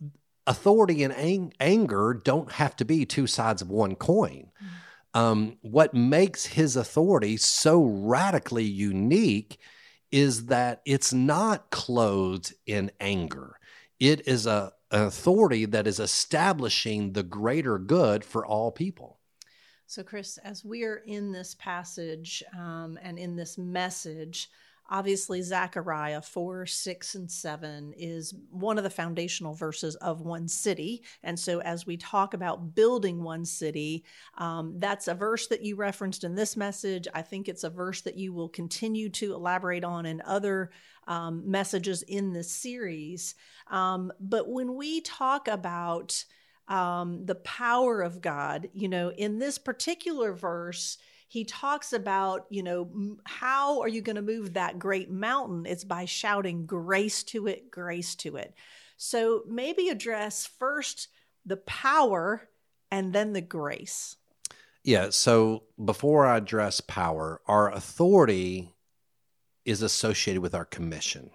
authority 0.47 1.03
and 1.03 1.15
ang- 1.15 1.55
anger 1.61 2.21
don't 2.25 2.53
have 2.53 2.77
to 2.77 2.85
be 2.85 3.07
two 3.07 3.27
sides 3.27 3.63
of 3.63 3.71
one 3.71 3.95
coin. 3.95 4.51
Mm. 4.63 5.21
Um, 5.21 5.59
what 5.63 5.95
makes 5.95 6.45
his 6.45 6.77
authority 6.77 7.37
so 7.37 7.83
radically 7.83 8.65
unique 8.65 9.59
is 10.11 10.47
that 10.47 10.81
it's 10.85 11.13
not 11.13 11.71
clothed 11.71 12.53
in 12.67 12.91
anger. 13.01 13.57
It 13.99 14.29
is 14.29 14.47
a, 14.47 14.73
authority 14.95 15.65
that 15.67 15.87
is 15.87 15.99
establishing 15.99 17.13
the 17.13 17.23
greater 17.23 17.79
good 17.79 18.25
for 18.25 18.47
all 18.47 18.71
people. 18.71 19.19
So, 19.87 20.03
Chris, 20.03 20.39
as 20.39 20.65
we 20.65 20.85
are 20.85 21.03
in 21.07 21.33
this 21.33 21.55
passage 21.57 22.43
um, 22.57 22.99
and 23.03 23.19
in 23.19 23.37
this 23.37 23.59
message, 23.59 24.49
Obviously, 24.91 25.41
Zechariah 25.41 26.21
4, 26.21 26.67
6, 26.67 27.15
and 27.15 27.31
7 27.31 27.95
is 27.97 28.35
one 28.51 28.77
of 28.77 28.85
the 28.85 28.91
foundational 28.91 29.55
verses 29.55 29.95
of 29.97 30.21
one 30.21 30.47
city. 30.47 31.03
And 31.23 31.39
so, 31.39 31.61
as 31.61 31.87
we 31.87 31.97
talk 31.97 32.35
about 32.35 32.75
building 32.75 33.23
one 33.23 33.47
city, 33.47 34.05
um, 34.37 34.75
that's 34.79 35.09
a 35.09 35.15
verse 35.15 35.47
that 35.49 35.63
you 35.63 35.77
referenced 35.77 36.23
in 36.23 36.35
this 36.35 36.57
message. 36.57 37.09
I 37.15 37.23
think 37.23 37.49
it's 37.49 37.65
a 37.65 37.71
verse 37.71 38.03
that 38.03 38.19
you 38.19 38.35
will 38.35 38.49
continue 38.49 39.09
to 39.11 39.35
elaborate 39.35 39.85
on 39.85 40.05
in 40.05 40.21
other 40.27 40.71
um, 41.07 41.51
messages 41.51 42.03
in 42.03 42.33
this 42.33 42.51
series. 42.51 43.35
Um, 43.69 44.13
but 44.21 44.49
when 44.49 44.75
we 44.75 45.01
talk 45.01 45.49
about 45.49 46.25
um, 46.69 47.25
the 47.27 47.35
power 47.37 48.03
of 48.03 48.21
God, 48.21 48.69
you 48.73 48.89
know, 48.89 49.11
in 49.11 49.39
this 49.39 49.59
particular 49.59 50.33
verse, 50.33 50.99
he 51.35 51.45
talks 51.45 51.93
about, 51.93 52.47
you 52.49 52.63
know, 52.63 53.17
how 53.25 53.81
are 53.81 53.89
you 53.89 54.01
going 54.03 54.15
to 54.15 54.23
move 54.23 54.53
that 54.53 54.79
great 54.79 55.11
mountain? 55.11 55.67
It's 55.67 55.83
by 55.83 56.05
shouting 56.05 56.65
grace 56.65 57.25
to 57.25 57.49
it, 57.49 57.73
grace 57.73 58.15
to 58.17 58.37
it. 58.37 58.55
So 58.99 59.43
maybe 59.49 59.89
address 59.89 60.47
first 60.47 61.09
the 61.45 61.57
power 61.57 62.49
and 62.93 63.13
then 63.13 63.33
the 63.33 63.41
grace. 63.41 64.15
Yeah. 64.85 65.11
So 65.11 65.65
before 65.85 66.25
I 66.25 66.37
address 66.37 66.81
power, 66.81 67.41
our 67.49 67.69
authority 67.73 68.73
is 69.65 69.83
associated 69.83 70.41
with 70.41 70.55
our 70.55 70.65
commission. 70.65 71.31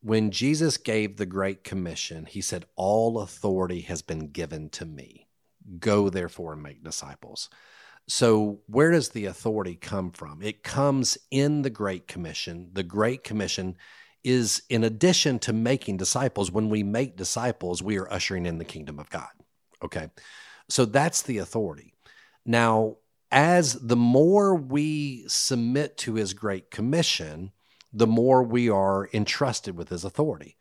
When 0.00 0.32
Jesus 0.32 0.76
gave 0.76 1.18
the 1.18 1.26
Great 1.26 1.62
Commission, 1.62 2.26
he 2.26 2.40
said, 2.40 2.64
All 2.74 3.20
authority 3.20 3.82
has 3.82 4.02
been 4.02 4.30
given 4.32 4.70
to 4.70 4.84
me. 4.84 5.28
Go 5.78 6.10
therefore 6.10 6.54
and 6.54 6.64
make 6.64 6.82
disciples. 6.82 7.48
So, 8.08 8.60
where 8.66 8.92
does 8.92 9.08
the 9.08 9.26
authority 9.26 9.74
come 9.74 10.12
from? 10.12 10.40
It 10.40 10.62
comes 10.62 11.18
in 11.30 11.62
the 11.62 11.70
Great 11.70 12.06
Commission. 12.06 12.70
The 12.72 12.84
Great 12.84 13.24
Commission 13.24 13.76
is 14.22 14.62
in 14.68 14.84
addition 14.84 15.38
to 15.40 15.52
making 15.52 15.96
disciples, 15.96 16.50
when 16.50 16.68
we 16.68 16.82
make 16.82 17.16
disciples, 17.16 17.82
we 17.82 17.98
are 17.98 18.12
ushering 18.12 18.46
in 18.46 18.58
the 18.58 18.64
kingdom 18.64 18.98
of 18.98 19.10
God. 19.10 19.28
Okay. 19.82 20.08
So, 20.68 20.84
that's 20.84 21.22
the 21.22 21.38
authority. 21.38 21.94
Now, 22.44 22.98
as 23.32 23.74
the 23.74 23.96
more 23.96 24.54
we 24.54 25.24
submit 25.26 25.98
to 25.98 26.14
his 26.14 26.32
Great 26.32 26.70
Commission, 26.70 27.50
the 27.92 28.06
more 28.06 28.42
we 28.44 28.70
are 28.70 29.08
entrusted 29.12 29.76
with 29.76 29.88
his 29.88 30.04
authority. 30.04 30.56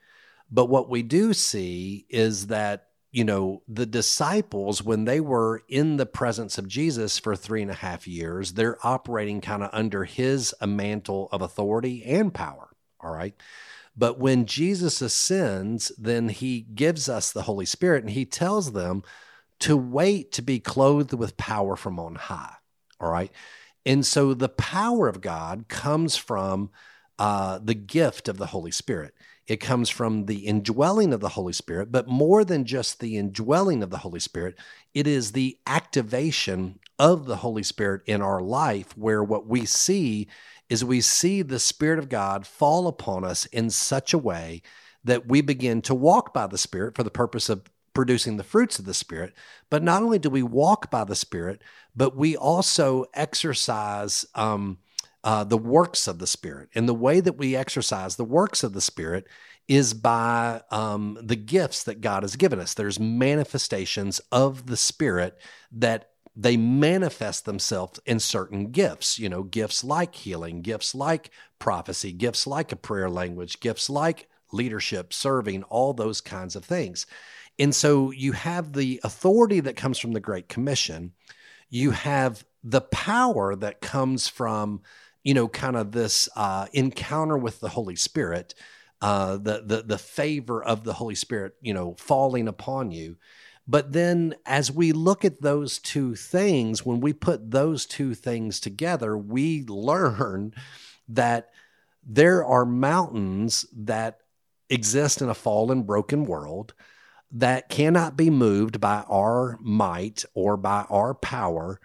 But 0.50 0.66
what 0.66 0.90
we 0.90 1.04
do 1.04 1.34
see 1.34 2.06
is 2.10 2.48
that 2.48 2.88
you 3.16 3.24
know, 3.24 3.62
the 3.66 3.86
disciples, 3.86 4.84
when 4.84 5.06
they 5.06 5.22
were 5.22 5.64
in 5.70 5.96
the 5.96 6.06
presence 6.06 6.58
of 6.58 6.68
Jesus 6.68 7.18
for 7.18 7.34
three 7.34 7.62
and 7.62 7.72
a 7.72 7.76
half 7.76 8.10
years, 8.10 8.52
they're 8.52 8.78
operating 8.86 9.40
kind 9.40 9.64
of 9.64 9.70
under 9.72 10.04
his 10.04 10.54
mantle 10.62 11.30
of 11.32 11.42
authority 11.42 12.04
and 12.04 12.34
power. 12.34 12.76
All 13.00 13.14
right. 13.14 13.34
But 13.96 14.20
when 14.20 14.46
Jesus 14.46 15.02
ascends, 15.02 15.94
then 15.98 16.28
he 16.28 16.60
gives 16.60 17.08
us 17.08 17.32
the 17.32 17.44
Holy 17.44 17.66
Spirit 17.66 18.04
and 18.04 18.12
he 18.12 18.26
tells 18.26 18.74
them 18.74 19.02
to 19.62 19.78
wait 19.78 20.34
to 20.34 20.42
be 20.42 20.60
clothed 20.60 21.14
with 21.14 21.38
power 21.38 21.78
from 21.78 21.98
on 22.02 22.16
high. 22.16 22.56
All 23.00 23.10
right. 23.10 23.32
And 23.86 24.06
so 24.06 24.34
the 24.34 24.50
power 24.50 25.08
of 25.08 25.22
God 25.22 25.70
comes 25.70 26.18
from 26.18 26.70
uh, 27.18 27.60
the 27.64 27.76
gift 27.76 28.28
of 28.28 28.36
the 28.36 28.48
Holy 28.48 28.72
Spirit. 28.72 29.14
It 29.48 29.58
comes 29.58 29.90
from 29.90 30.26
the 30.26 30.48
indwelling 30.48 31.14
of 31.14 31.20
the 31.20 31.30
Holy 31.30 31.54
Spirit, 31.54 31.92
but 31.92 32.08
more 32.08 32.44
than 32.44 32.66
just 32.66 33.00
the 33.00 33.18
indwelling 33.18 33.84
of 33.84 33.92
the 33.92 34.00
Holy 34.00 34.20
Spirit, 34.20 34.56
it 34.94 35.06
is 35.06 35.32
the 35.32 35.58
activation 35.68 36.80
of 36.98 37.26
the 37.26 37.38
Holy 37.38 37.62
Spirit 37.62 38.02
in 38.08 38.22
our 38.22 38.42
life, 38.42 38.98
where 38.98 39.24
what 39.24 39.46
we 39.46 39.66
see 39.66 40.28
is 40.70 40.84
we 40.84 41.00
see 41.00 41.44
the 41.44 41.60
Spirit 41.60 42.00
of 42.00 42.10
God 42.10 42.48
fall 42.48 42.88
upon 42.88 43.24
us 43.24 43.46
in 43.48 43.70
such 43.70 44.14
a 44.14 44.18
way 44.18 44.64
that 45.04 45.28
we 45.28 45.42
begin 45.42 45.82
to 45.84 45.94
walk 45.94 46.34
by 46.34 46.48
the 46.48 46.58
Spirit 46.58 46.96
for 46.96 47.04
the 47.04 47.12
purpose 47.12 47.48
of 47.48 47.70
producing 47.94 48.38
the 48.38 48.44
fruits 48.44 48.80
of 48.80 48.86
the 48.86 48.94
Spirit. 48.96 49.34
But 49.70 49.84
not 49.84 50.02
only 50.02 50.18
do 50.18 50.32
we 50.32 50.42
walk 50.42 50.90
by 50.90 51.04
the 51.04 51.16
Spirit, 51.16 51.62
but 51.96 52.16
we 52.16 52.36
also 52.36 53.06
exercise. 53.14 54.26
Um, 54.34 54.80
uh, 55.26 55.44
the 55.44 55.58
works 55.58 56.08
of 56.08 56.20
the 56.20 56.28
Spirit. 56.28 56.70
And 56.76 56.88
the 56.88 56.94
way 56.94 57.20
that 57.20 57.38
we 57.38 57.56
exercise 57.56 58.16
the 58.16 58.24
works 58.24 58.64
of 58.64 58.74
the 58.74 58.82
Spirit 58.82 59.28
is 59.68 59.96
by 59.96 60.62
um, 60.70 61.18
the 61.20 61.36
gifts 61.36 61.84
that 61.84 62.00
God 62.00 62.22
has 62.22 62.36
given 62.36 62.60
us. 62.60 62.76
There's 62.76 63.00
manifestations 63.00 64.22
of 64.32 64.68
the 64.68 64.78
Spirit 64.78 65.38
that 65.72 66.12
they 66.36 66.58
manifest 66.58 67.46
themselves 67.46 68.00
in 68.06 68.20
certain 68.20 68.70
gifts, 68.72 69.18
you 69.18 69.28
know, 69.28 69.42
gifts 69.42 69.84
like 69.84 70.14
healing, 70.14 70.62
gifts 70.62 70.94
like 70.94 71.32
prophecy, 71.58 72.12
gifts 72.12 72.46
like 72.46 72.72
a 72.72 72.76
prayer 72.76 73.10
language, 73.10 73.60
gifts 73.60 73.90
like 73.90 74.30
leadership, 74.52 75.12
serving, 75.12 75.64
all 75.64 75.94
those 75.94 76.22
kinds 76.22 76.56
of 76.56 76.64
things. 76.64 77.08
And 77.58 77.74
so 77.74 78.12
you 78.12 78.34
have 78.34 78.74
the 78.74 79.00
authority 79.04 79.60
that 79.62 79.78
comes 79.78 79.98
from 79.98 80.12
the 80.12 80.20
Great 80.20 80.50
Commission, 80.50 81.14
you 81.70 81.92
have 81.92 82.46
the 82.64 82.82
power 82.82 83.56
that 83.56 83.82
comes 83.82 84.28
from 84.28 84.82
you 85.26 85.34
know, 85.34 85.48
kind 85.50 85.76
of 85.76 85.92
this 85.92 86.30
uh, 86.36 86.68
encounter 86.72 87.38
with 87.38 87.60
the 87.60 87.68
Holy 87.68 87.96
Spirit, 87.96 88.54
uh, 89.02 89.38
the 89.38 89.64
the 89.66 89.84
the 89.86 89.98
favor 89.98 90.64
of 90.64 90.86
the 90.86 90.94
Holy 90.94 91.16
Spirit, 91.16 91.56
you 91.62 91.74
know, 91.74 91.96
falling 91.98 92.48
upon 92.48 92.92
you. 92.92 93.18
But 93.68 93.92
then, 93.92 94.36
as 94.46 94.72
we 94.72 94.92
look 94.92 95.26
at 95.26 95.42
those 95.42 95.80
two 95.80 96.14
things, 96.16 96.86
when 96.86 97.02
we 97.02 97.12
put 97.12 97.50
those 97.50 97.88
two 97.88 98.14
things 98.14 98.60
together, 98.60 99.18
we 99.18 99.66
learn 99.66 100.54
that 101.10 101.50
there 102.06 102.46
are 102.46 102.66
mountains 102.66 103.66
that 103.76 104.20
exist 104.70 105.24
in 105.24 105.30
a 105.30 105.34
fallen, 105.34 105.82
broken 105.82 106.26
world 106.26 106.76
that 107.32 107.68
cannot 107.70 108.16
be 108.16 108.30
moved 108.30 108.80
by 108.80 109.04
our 109.10 109.58
might 109.60 110.24
or 110.36 110.56
by 110.56 110.86
our 110.92 111.16
power 111.16 111.80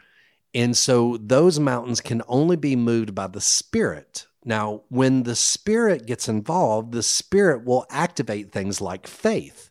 and 0.54 0.76
so 0.76 1.16
those 1.20 1.60
mountains 1.60 2.00
can 2.00 2.22
only 2.28 2.56
be 2.56 2.76
moved 2.76 3.14
by 3.14 3.26
the 3.26 3.40
Spirit. 3.40 4.26
Now, 4.44 4.82
when 4.88 5.24
the 5.24 5.36
Spirit 5.36 6.06
gets 6.06 6.28
involved, 6.28 6.92
the 6.92 7.02
Spirit 7.02 7.64
will 7.64 7.86
activate 7.90 8.50
things 8.50 8.80
like 8.80 9.06
faith. 9.06 9.69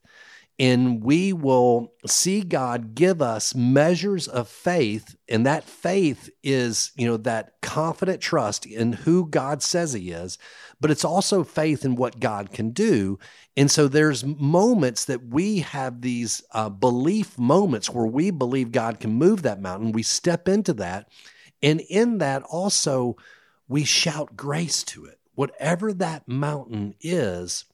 And 0.60 1.02
we 1.02 1.32
will 1.32 1.94
see 2.06 2.42
God 2.42 2.94
give 2.94 3.22
us 3.22 3.56
measures 3.56 4.28
of 4.28 4.50
faith 4.50 5.16
and 5.30 5.46
that 5.46 5.64
faith 5.64 6.30
is 6.44 6.92
you 6.96 7.08
know 7.08 7.18
that 7.18 7.62
confident 7.62 8.22
trust 8.22 8.66
in 8.66 8.94
who 8.94 9.26
God 9.26 9.64
says 9.64 9.94
he 9.94 10.12
is 10.12 10.38
but 10.80 10.92
it's 10.92 11.06
also 11.06 11.44
faith 11.44 11.84
in 11.84 11.96
what 11.96 12.20
God 12.20 12.52
can 12.52 12.72
do. 12.72 13.20
And 13.58 13.70
so 13.70 13.88
there's 13.88 14.24
moments 14.24 15.06
that 15.06 15.26
we 15.26 15.60
have 15.60 16.02
these 16.02 16.42
uh, 16.54 16.70
belief 16.70 17.38
moments 17.38 17.90
where 17.90 18.06
we 18.06 18.32
believe 18.32 18.72
God 18.72 19.00
can 19.00 19.12
move 19.12 19.42
that 19.42 19.62
mountain. 19.62 19.92
We 19.92 20.04
step 20.04 20.48
into 20.48 20.74
that 20.74 21.10
and 21.62 21.82
in 21.82 22.20
that 22.20 22.44
also 22.44 23.18
we 23.68 23.84
shout 23.84 24.38
grace 24.38 24.84
to 24.84 25.06
it. 25.06 25.20
Whatever 25.36 25.94
that 25.94 26.28
mountain 26.28 26.96
is 27.02 27.66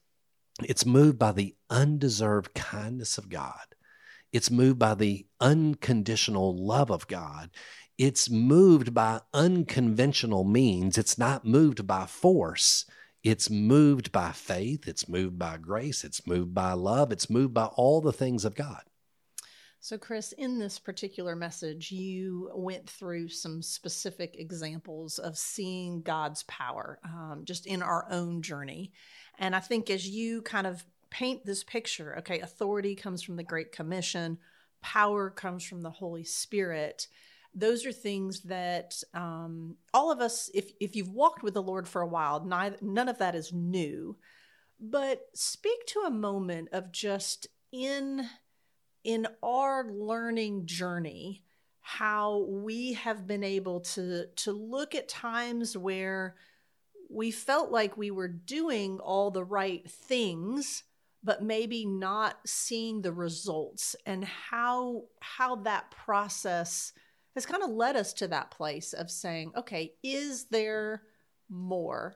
it's 0.64 0.86
moved 0.86 1.20
by 1.20 1.32
the 1.32 1.56
undeserved 1.70 2.54
kindness 2.54 3.18
of 3.18 3.30
God. 3.30 3.76
It's 4.32 4.52
moved 4.52 4.80
by 4.80 4.96
the 4.96 5.26
unconditional 5.40 6.56
love 6.56 6.90
of 6.90 7.08
God. 7.08 7.50
It's 7.98 8.30
moved 8.30 8.94
by 8.94 9.22
unconventional 9.34 10.44
means. 10.44 10.98
It's 10.98 11.18
not 11.18 11.46
moved 11.46 11.88
by 11.88 12.06
force. 12.06 12.86
It's 13.24 13.50
moved 13.50 14.12
by 14.12 14.32
faith. 14.32 14.88
It's 14.88 15.10
moved 15.10 15.40
by 15.40 15.58
grace. 15.58 16.04
It's 16.04 16.28
moved 16.28 16.54
by 16.54 16.74
love. 16.74 17.12
It's 17.12 17.30
moved 17.30 17.54
by 17.54 17.66
all 17.66 18.02
the 18.02 18.14
things 18.14 18.46
of 18.46 18.56
God. 18.56 18.84
So, 19.86 20.00
Chris, 20.00 20.32
in 20.32 20.58
this 20.58 20.80
particular 20.80 21.36
message, 21.36 21.92
you 21.92 22.50
went 22.56 22.90
through 22.90 23.30
some 23.30 23.62
specific 23.62 24.36
examples 24.40 25.20
of 25.20 25.38
seeing 25.38 26.02
God's 26.02 26.42
power 26.44 27.00
um, 27.06 27.44
just 27.44 27.68
in 27.68 27.84
our 27.84 28.08
own 28.10 28.42
journey. 28.42 28.94
And 29.38 29.56
I 29.56 29.60
think 29.60 29.90
as 29.90 30.08
you 30.08 30.42
kind 30.42 30.68
of 30.68 30.84
paint 31.10 31.46
this 31.46 31.64
picture, 31.64 32.18
okay, 32.20 32.40
authority 32.40 32.96
comes 32.96 33.22
from 33.22 33.36
the 33.36 33.44
Great 33.44 33.72
Commission, 33.72 34.38
power 34.82 35.30
comes 35.30 35.64
from 35.64 35.82
the 35.82 35.90
Holy 35.90 36.24
Spirit. 36.24 37.08
Those 37.54 37.86
are 37.86 37.92
things 37.92 38.42
that 38.42 39.02
um, 39.14 39.78
all 39.94 40.12
of 40.12 40.20
us, 40.20 40.50
if, 40.54 40.72
if 40.80 40.96
you've 40.96 41.12
walked 41.12 41.42
with 41.42 41.54
the 41.54 41.64
Lord 41.64 41.88
for 41.88 42.02
a 42.02 42.08
while, 42.08 42.44
neither, 42.44 42.78
none 42.82 43.08
of 43.08 43.18
that 43.20 43.36
is 43.36 43.54
new. 43.54 44.18
But 44.80 45.22
speak 45.34 45.86
to 45.88 46.02
a 46.02 46.12
moment 46.12 46.70
of 46.74 46.92
just 46.92 47.48
in 47.72 48.28
in 49.04 49.28
our 49.44 49.86
learning 49.90 50.66
journey 50.66 51.44
how 51.80 52.40
we 52.50 52.94
have 52.94 53.28
been 53.28 53.44
able 53.44 53.80
to 53.80 54.26
to 54.36 54.52
look 54.52 54.96
at 54.96 55.08
times 55.08 55.78
where 55.78 56.36
we 57.16 57.32
felt 57.32 57.72
like 57.72 57.98
we 57.98 58.12
were 58.12 58.28
doing 58.28 59.00
all 59.00 59.32
the 59.32 59.44
right 59.44 59.90
things 59.90 60.84
but 61.24 61.42
maybe 61.42 61.88
not 61.88 62.38
seeing 62.46 63.02
the 63.02 63.14
results 63.14 63.96
and 64.06 64.24
how 64.24 65.04
how 65.22 65.56
that 65.56 65.90
process 65.90 66.94
has 67.34 67.46
kind 67.46 67.64
of 67.64 67.70
led 67.70 67.96
us 67.96 68.14
to 68.14 68.28
that 68.28 68.52
place 68.52 68.94
of 68.94 69.10
saying 69.10 69.52
okay 69.56 69.94
is 70.04 70.46
there 70.46 71.02
more 71.50 72.16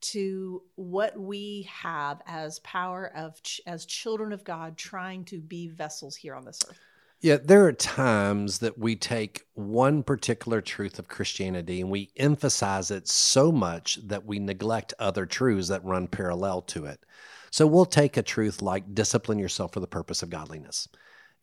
to 0.00 0.62
what 0.76 1.18
we 1.18 1.68
have 1.70 2.22
as 2.26 2.58
power 2.60 3.12
of 3.14 3.42
ch- 3.42 3.60
as 3.66 3.84
children 3.84 4.32
of 4.32 4.44
God 4.44 4.76
trying 4.76 5.24
to 5.26 5.38
be 5.38 5.68
vessels 5.68 6.16
here 6.16 6.34
on 6.34 6.44
this 6.44 6.60
earth. 6.68 6.78
Yeah, 7.22 7.36
there 7.42 7.66
are 7.66 7.72
times 7.72 8.60
that 8.60 8.78
we 8.78 8.96
take 8.96 9.42
one 9.52 10.02
particular 10.02 10.62
truth 10.62 10.98
of 10.98 11.08
Christianity 11.08 11.82
and 11.82 11.90
we 11.90 12.12
emphasize 12.16 12.90
it 12.90 13.08
so 13.08 13.52
much 13.52 13.98
that 14.06 14.24
we 14.24 14.38
neglect 14.38 14.94
other 14.98 15.26
truths 15.26 15.68
that 15.68 15.84
run 15.84 16.08
parallel 16.08 16.62
to 16.62 16.86
it. 16.86 17.04
So 17.50 17.66
we'll 17.66 17.84
take 17.84 18.16
a 18.16 18.22
truth 18.22 18.62
like 18.62 18.94
discipline 18.94 19.38
yourself 19.38 19.74
for 19.74 19.80
the 19.80 19.86
purpose 19.86 20.22
of 20.22 20.30
godliness 20.30 20.88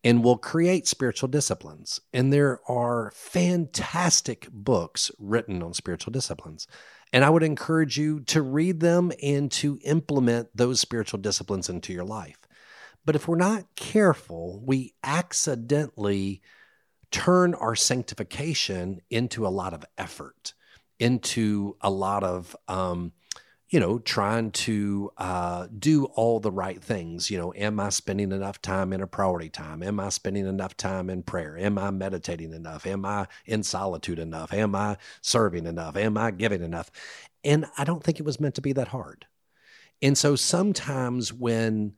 and 0.03 0.23
we'll 0.23 0.37
create 0.37 0.87
spiritual 0.87 1.29
disciplines. 1.29 1.99
And 2.11 2.33
there 2.33 2.59
are 2.67 3.11
fantastic 3.13 4.47
books 4.51 5.11
written 5.19 5.61
on 5.61 5.73
spiritual 5.73 6.11
disciplines. 6.11 6.65
And 7.13 7.23
I 7.23 7.29
would 7.29 7.43
encourage 7.43 7.97
you 7.97 8.21
to 8.21 8.41
read 8.41 8.79
them 8.79 9.11
and 9.21 9.51
to 9.53 9.79
implement 9.83 10.49
those 10.55 10.79
spiritual 10.79 11.19
disciplines 11.19 11.69
into 11.69 11.93
your 11.93 12.03
life. 12.03 12.46
But 13.07 13.15
if 13.15 13.25
we're 13.25 13.37
not 13.37 13.73
careful, 13.77 14.61
we 14.65 14.93
accidentally 15.01 16.41
turn 17.09 17.53
our 17.53 17.73
sanctification 17.73 18.99
into 19.09 19.47
a 19.47 19.49
lot 19.49 19.73
of 19.73 19.85
effort, 19.97 20.53
into 20.99 21.77
a 21.79 21.89
lot 21.89 22.25
of 22.25 22.53
um, 22.67 23.13
you 23.69 23.79
know, 23.79 23.99
trying 23.99 24.51
to 24.51 25.09
uh, 25.17 25.67
do 25.79 26.03
all 26.15 26.41
the 26.41 26.51
right 26.51 26.83
things. 26.83 27.31
You 27.31 27.37
know, 27.37 27.53
am 27.55 27.79
I 27.79 27.89
spending 27.89 28.33
enough 28.33 28.61
time 28.61 28.91
in 28.91 29.01
a 29.01 29.07
priority 29.07 29.49
time? 29.49 29.83
Am 29.83 30.01
I 30.01 30.09
spending 30.09 30.45
enough 30.45 30.75
time 30.75 31.09
in 31.09 31.23
prayer? 31.23 31.57
Am 31.57 31.77
I 31.77 31.91
meditating 31.91 32.51
enough? 32.51 32.85
Am 32.85 33.05
I 33.05 33.27
in 33.45 33.63
solitude 33.63 34.19
enough? 34.19 34.53
Am 34.53 34.75
I 34.75 34.97
serving 35.21 35.65
enough? 35.65 35.95
Am 35.95 36.17
I 36.17 36.31
giving 36.31 36.61
enough? 36.61 36.91
And 37.45 37.67
I 37.77 37.85
don't 37.85 38.03
think 38.03 38.19
it 38.19 38.25
was 38.25 38.41
meant 38.41 38.55
to 38.55 38.61
be 38.61 38.73
that 38.73 38.89
hard. 38.89 39.27
And 40.01 40.17
so 40.17 40.35
sometimes 40.35 41.31
when 41.31 41.93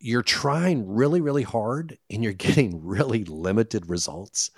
you're 0.00 0.22
trying 0.22 0.88
really, 0.88 1.20
really 1.20 1.42
hard 1.42 1.98
and 2.10 2.22
you're 2.22 2.32
getting 2.34 2.84
really 2.84 3.24
limited 3.24 3.88
results, 3.88 4.50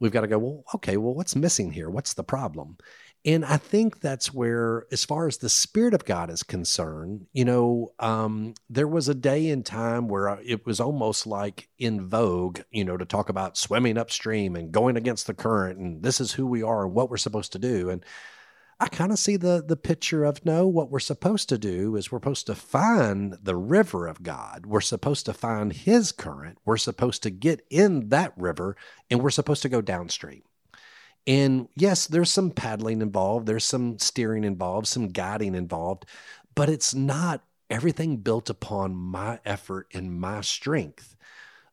we've 0.00 0.12
got 0.12 0.22
to 0.22 0.26
go, 0.26 0.38
well, 0.38 0.64
okay, 0.74 0.96
well, 0.96 1.14
what's 1.14 1.36
missing 1.36 1.72
here? 1.72 1.90
What's 1.90 2.14
the 2.14 2.24
problem? 2.24 2.76
And 3.24 3.44
I 3.44 3.56
think 3.56 4.00
that's 4.00 4.32
where, 4.32 4.86
as 4.92 5.04
far 5.04 5.26
as 5.26 5.38
the 5.38 5.48
Spirit 5.48 5.92
of 5.92 6.04
God 6.04 6.30
is 6.30 6.44
concerned, 6.44 7.26
you 7.32 7.44
know, 7.44 7.92
um, 7.98 8.54
there 8.70 8.86
was 8.86 9.08
a 9.08 9.14
day 9.14 9.48
in 9.48 9.64
time 9.64 10.06
where 10.06 10.38
it 10.44 10.64
was 10.64 10.78
almost 10.78 11.26
like 11.26 11.68
in 11.78 12.08
vogue, 12.08 12.60
you 12.70 12.84
know, 12.84 12.96
to 12.96 13.04
talk 13.04 13.28
about 13.28 13.58
swimming 13.58 13.98
upstream 13.98 14.54
and 14.54 14.70
going 14.70 14.96
against 14.96 15.26
the 15.26 15.34
current 15.34 15.78
and 15.80 16.02
this 16.02 16.20
is 16.20 16.32
who 16.32 16.46
we 16.46 16.62
are 16.62 16.84
and 16.84 16.94
what 16.94 17.10
we're 17.10 17.16
supposed 17.16 17.52
to 17.52 17.58
do. 17.58 17.90
And 17.90 18.04
I 18.80 18.86
kind 18.86 19.10
of 19.10 19.18
see 19.18 19.36
the 19.36 19.62
the 19.66 19.76
picture 19.76 20.24
of 20.24 20.44
no, 20.44 20.66
what 20.68 20.90
we're 20.90 21.00
supposed 21.00 21.48
to 21.48 21.58
do 21.58 21.96
is 21.96 22.12
we're 22.12 22.18
supposed 22.18 22.46
to 22.46 22.54
find 22.54 23.36
the 23.42 23.56
river 23.56 24.06
of 24.06 24.22
God. 24.22 24.66
We're 24.66 24.80
supposed 24.80 25.26
to 25.26 25.32
find 25.32 25.72
his 25.72 26.12
current. 26.12 26.58
We're 26.64 26.76
supposed 26.76 27.24
to 27.24 27.30
get 27.30 27.66
in 27.70 28.10
that 28.10 28.32
river 28.36 28.76
and 29.10 29.20
we're 29.20 29.30
supposed 29.30 29.62
to 29.62 29.68
go 29.68 29.80
downstream. 29.80 30.42
And 31.26 31.68
yes, 31.74 32.06
there's 32.06 32.30
some 32.30 32.52
paddling 32.52 33.02
involved, 33.02 33.46
there's 33.46 33.64
some 33.64 33.98
steering 33.98 34.44
involved, 34.44 34.86
some 34.86 35.08
guiding 35.08 35.54
involved, 35.56 36.06
but 36.54 36.68
it's 36.68 36.94
not 36.94 37.42
everything 37.68 38.18
built 38.18 38.48
upon 38.48 38.94
my 38.94 39.40
effort 39.44 39.88
and 39.92 40.20
my 40.20 40.40
strength. 40.40 41.16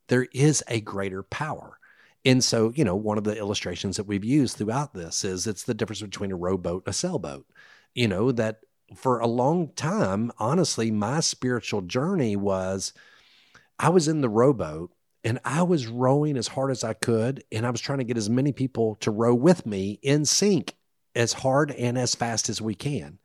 There 0.08 0.28
is 0.34 0.64
a 0.68 0.82
greater 0.82 1.24
power. 1.24 1.80
And 2.26 2.44
so, 2.44 2.74
you 2.76 2.84
know, 2.84 2.96
one 2.96 3.20
of 3.20 3.24
the 3.24 3.38
illustrations 3.38 3.98
that 3.98 4.08
we've 4.08 4.26
used 4.26 4.58
throughout 4.58 4.94
this 4.94 5.24
is 5.24 5.46
it's 5.46 5.64
the 5.64 5.76
difference 5.76 6.02
between 6.02 6.32
a 6.32 6.36
rowboat 6.36 6.84
and 6.86 6.92
a 6.92 6.98
sailboat. 6.98 7.46
You 7.94 8.08
know, 8.08 8.32
that 8.32 8.62
for 8.96 9.20
a 9.20 9.28
long 9.28 9.72
time, 9.76 10.32
honestly, 10.40 10.92
my 10.92 11.20
spiritual 11.20 11.82
journey 11.82 12.36
was 12.36 12.94
I 13.78 13.90
was 13.90 14.08
in 14.08 14.22
the 14.22 14.30
rowboat 14.30 14.92
and 15.24 15.40
I 15.46 15.64
was 15.64 15.88
rowing 15.88 16.38
as 16.38 16.48
hard 16.48 16.72
as 16.72 16.84
I 16.84 16.94
could. 16.94 17.44
And 17.52 17.66
I 17.66 17.70
was 17.70 17.82
trying 17.82 18.00
to 18.00 18.04
get 18.04 18.18
as 18.18 18.30
many 18.30 18.52
people 18.52 18.96
to 19.02 19.12
row 19.12 19.34
with 19.34 19.66
me 19.66 20.00
in 20.02 20.26
sync 20.26 20.76
as 21.16 21.34
hard 21.34 21.72
and 21.72 21.98
as 21.98 22.16
fast 22.16 22.50
as 22.50 22.62
we 22.62 22.76
can. 22.76 23.20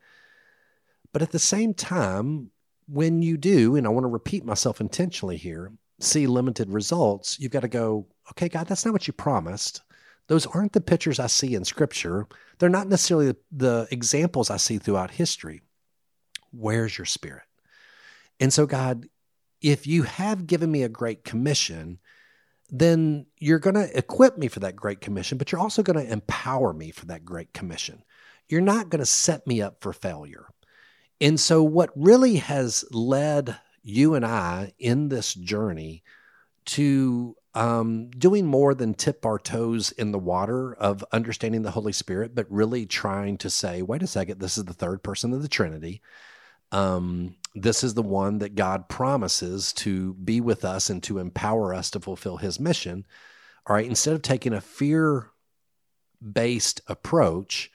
But 1.13 1.23
at 1.23 1.33
the 1.33 1.39
same 1.39 1.75
time, 1.75 2.51
when 2.87 3.23
you 3.23 3.37
do, 3.37 3.77
and 3.77 3.87
I 3.87 3.91
want 3.91 4.05
to 4.05 4.09
repeat 4.09 4.45
myself 4.45 4.81
intentionally 4.81 5.37
here, 5.37 5.73
see 6.01 6.27
limited 6.27 6.71
results, 6.71 7.39
you've 7.39 7.53
got 7.53 7.61
to 7.61 7.69
go, 7.69 8.07
okay, 8.31 8.49
God, 8.49 8.67
that's 8.67 8.85
not 8.85 8.93
what 8.93 9.07
you 9.07 9.13
promised. 9.13 9.83
Those 10.29 10.47
aren't 10.47 10.73
the 10.73 10.81
pictures 10.81 11.19
I 11.19 11.27
see 11.27 11.55
in 11.55 11.65
scripture. 11.65 12.27
They're 12.59 12.69
not 12.69 12.89
necessarily 12.89 13.35
the 13.51 13.89
examples 13.91 14.51
I 14.51 14.59
see 14.59 14.79
throughout 14.79 15.11
history. 15.11 15.63
Where's 16.53 16.97
your 16.97 17.05
spirit? 17.05 17.43
And 18.39 18.53
so, 18.53 18.67
God, 18.67 19.07
if 19.61 19.87
you 19.87 20.05
have 20.05 20.47
given 20.47 20.71
me 20.71 20.83
a 20.83 20.89
great 20.89 21.25
commission, 21.25 21.99
then 22.71 23.27
you're 23.39 23.59
going 23.59 23.75
to 23.75 23.99
equip 23.99 24.39
me 24.39 24.49
for 24.49 24.61
that 24.61 24.77
great 24.77 25.01
commission, 25.01 25.37
but 25.37 25.51
you're 25.51 25.61
also 25.61 25.83
going 25.83 25.99
to 25.99 26.13
empower 26.13 26.73
me 26.73 26.91
for 26.91 27.07
that 27.07 27.25
great 27.25 27.53
commission. 27.53 28.03
You're 28.49 28.61
not 28.61 28.89
going 28.89 29.01
to 29.01 29.07
set 29.07 29.47
me 29.47 29.61
up 29.61 29.79
for 29.81 29.93
failure. 29.93 30.47
And 31.21 31.39
so, 31.39 31.63
what 31.63 31.91
really 31.95 32.37
has 32.37 32.85
led 32.91 33.59
you 33.83 34.15
and 34.15 34.25
I 34.25 34.73
in 34.79 35.09
this 35.09 35.35
journey 35.35 36.03
to 36.67 37.37
um, 37.55 38.11
doing 38.11 38.47
more 38.47 38.75
than 38.75 38.95
tip 38.95 39.27
our 39.27 39.39
toes 39.39 39.93
in 39.93 40.13
the 40.13 40.19
water 40.19 40.75
of 40.75 41.05
understanding 41.13 41.63
the 41.63 41.73
Holy 41.73 41.93
Spirit, 41.93 42.35
but 42.35 42.47
really 42.51 42.87
trying 42.87 43.39
to 43.39 43.51
say, 43.51 43.83
wait 43.83 44.03
a 44.03 44.07
second, 44.07 44.41
this 44.41 44.57
is 44.57 44.65
the 44.65 44.73
third 44.75 45.03
person 45.03 45.33
of 45.33 45.43
the 45.43 45.49
Trinity. 45.49 46.01
Um, 46.73 47.35
this 47.55 47.83
is 47.83 47.95
the 47.95 48.03
one 48.03 48.39
that 48.39 48.55
God 48.55 48.89
promises 48.89 49.73
to 49.75 50.15
be 50.15 50.41
with 50.41 50.65
us 50.65 50.89
and 50.89 51.03
to 51.05 51.19
empower 51.19 51.75
us 51.75 51.91
to 51.91 52.01
fulfill 52.01 52.37
his 52.37 52.61
mission. 52.61 53.05
All 53.67 53.75
right, 53.75 53.87
instead 53.87 54.15
of 54.15 54.23
taking 54.23 54.53
a 54.53 54.61
fear 54.61 55.31
based 56.21 56.81
approach, 56.87 57.71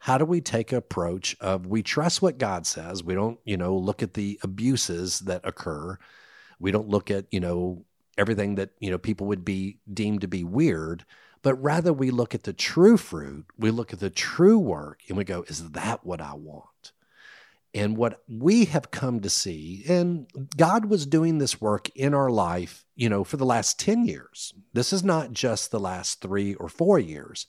how 0.00 0.18
do 0.18 0.24
we 0.24 0.40
take 0.40 0.72
an 0.72 0.78
approach 0.78 1.36
of 1.40 1.66
we 1.66 1.82
trust 1.82 2.22
what 2.22 2.38
God 2.38 2.66
says? 2.66 3.04
We 3.04 3.14
don't, 3.14 3.38
you 3.44 3.56
know, 3.56 3.76
look 3.76 4.02
at 4.02 4.14
the 4.14 4.40
abuses 4.42 5.20
that 5.20 5.42
occur. 5.44 5.98
We 6.58 6.72
don't 6.72 6.88
look 6.88 7.10
at, 7.10 7.26
you 7.30 7.38
know, 7.38 7.84
everything 8.18 8.56
that, 8.56 8.70
you 8.78 8.90
know, 8.90 8.98
people 8.98 9.26
would 9.28 9.44
be 9.44 9.78
deemed 9.92 10.20
to 10.22 10.28
be 10.28 10.44
weird, 10.44 11.04
but 11.42 11.54
rather 11.54 11.92
we 11.92 12.10
look 12.10 12.34
at 12.34 12.42
the 12.42 12.52
true 12.52 12.96
fruit, 12.96 13.46
we 13.58 13.70
look 13.70 13.92
at 13.92 14.00
the 14.00 14.10
true 14.10 14.58
work, 14.58 15.00
and 15.08 15.16
we 15.16 15.24
go, 15.24 15.42
is 15.48 15.70
that 15.70 16.04
what 16.04 16.20
I 16.20 16.34
want? 16.34 16.92
And 17.72 17.96
what 17.96 18.22
we 18.28 18.64
have 18.66 18.90
come 18.90 19.20
to 19.20 19.30
see, 19.30 19.84
and 19.88 20.26
God 20.56 20.86
was 20.86 21.06
doing 21.06 21.38
this 21.38 21.60
work 21.60 21.88
in 21.90 22.14
our 22.14 22.28
life, 22.28 22.84
you 22.96 23.08
know, 23.08 23.22
for 23.22 23.36
the 23.36 23.46
last 23.46 23.78
10 23.78 24.04
years. 24.06 24.52
This 24.72 24.92
is 24.92 25.04
not 25.04 25.32
just 25.32 25.70
the 25.70 25.80
last 25.80 26.20
three 26.20 26.54
or 26.54 26.68
four 26.68 26.98
years, 26.98 27.46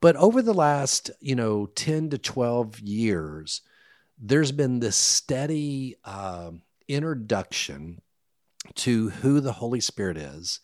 but 0.00 0.16
over 0.16 0.42
the 0.42 0.52
last, 0.52 1.10
you 1.20 1.36
know, 1.36 1.66
10 1.66 2.10
to 2.10 2.18
12 2.18 2.80
years, 2.80 3.62
there's 4.18 4.52
been 4.52 4.80
this 4.80 4.96
steady 4.96 5.96
uh, 6.04 6.50
introduction 6.88 8.00
to 8.74 9.10
who 9.10 9.40
the 9.40 9.52
Holy 9.52 9.80
Spirit 9.80 10.16
is, 10.16 10.60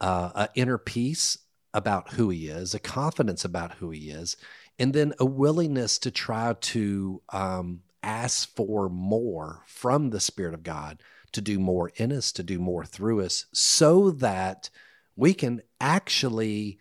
uh, 0.00 0.30
an 0.34 0.48
inner 0.54 0.78
peace 0.78 1.38
about 1.74 2.14
who 2.14 2.30
He 2.30 2.48
is, 2.48 2.74
a 2.74 2.78
confidence 2.78 3.44
about 3.44 3.74
who 3.74 3.90
He 3.90 4.10
is, 4.10 4.36
and 4.78 4.92
then 4.92 5.12
a 5.18 5.24
willingness 5.24 5.98
to 5.98 6.10
try 6.10 6.54
to 6.54 7.22
um, 7.30 7.80
ask 8.02 8.54
for 8.54 8.88
more 8.88 9.62
from 9.66 10.10
the 10.10 10.20
Spirit 10.20 10.54
of 10.54 10.62
God 10.62 11.02
to 11.32 11.40
do 11.40 11.58
more 11.58 11.90
in 11.96 12.12
us, 12.12 12.32
to 12.32 12.42
do 12.42 12.58
more 12.58 12.84
through 12.84 13.20
us, 13.20 13.46
so 13.52 14.10
that 14.12 14.70
we 15.16 15.34
can 15.34 15.60
actually 15.80 16.78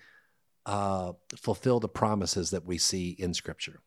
uh, 0.66 1.14
fulfill 1.36 1.80
the 1.80 1.90
promises 1.90 2.52
that 2.52 2.66
we 2.66 2.78
see 2.78 3.10
in 3.10 3.34
Scripture. 3.34 3.82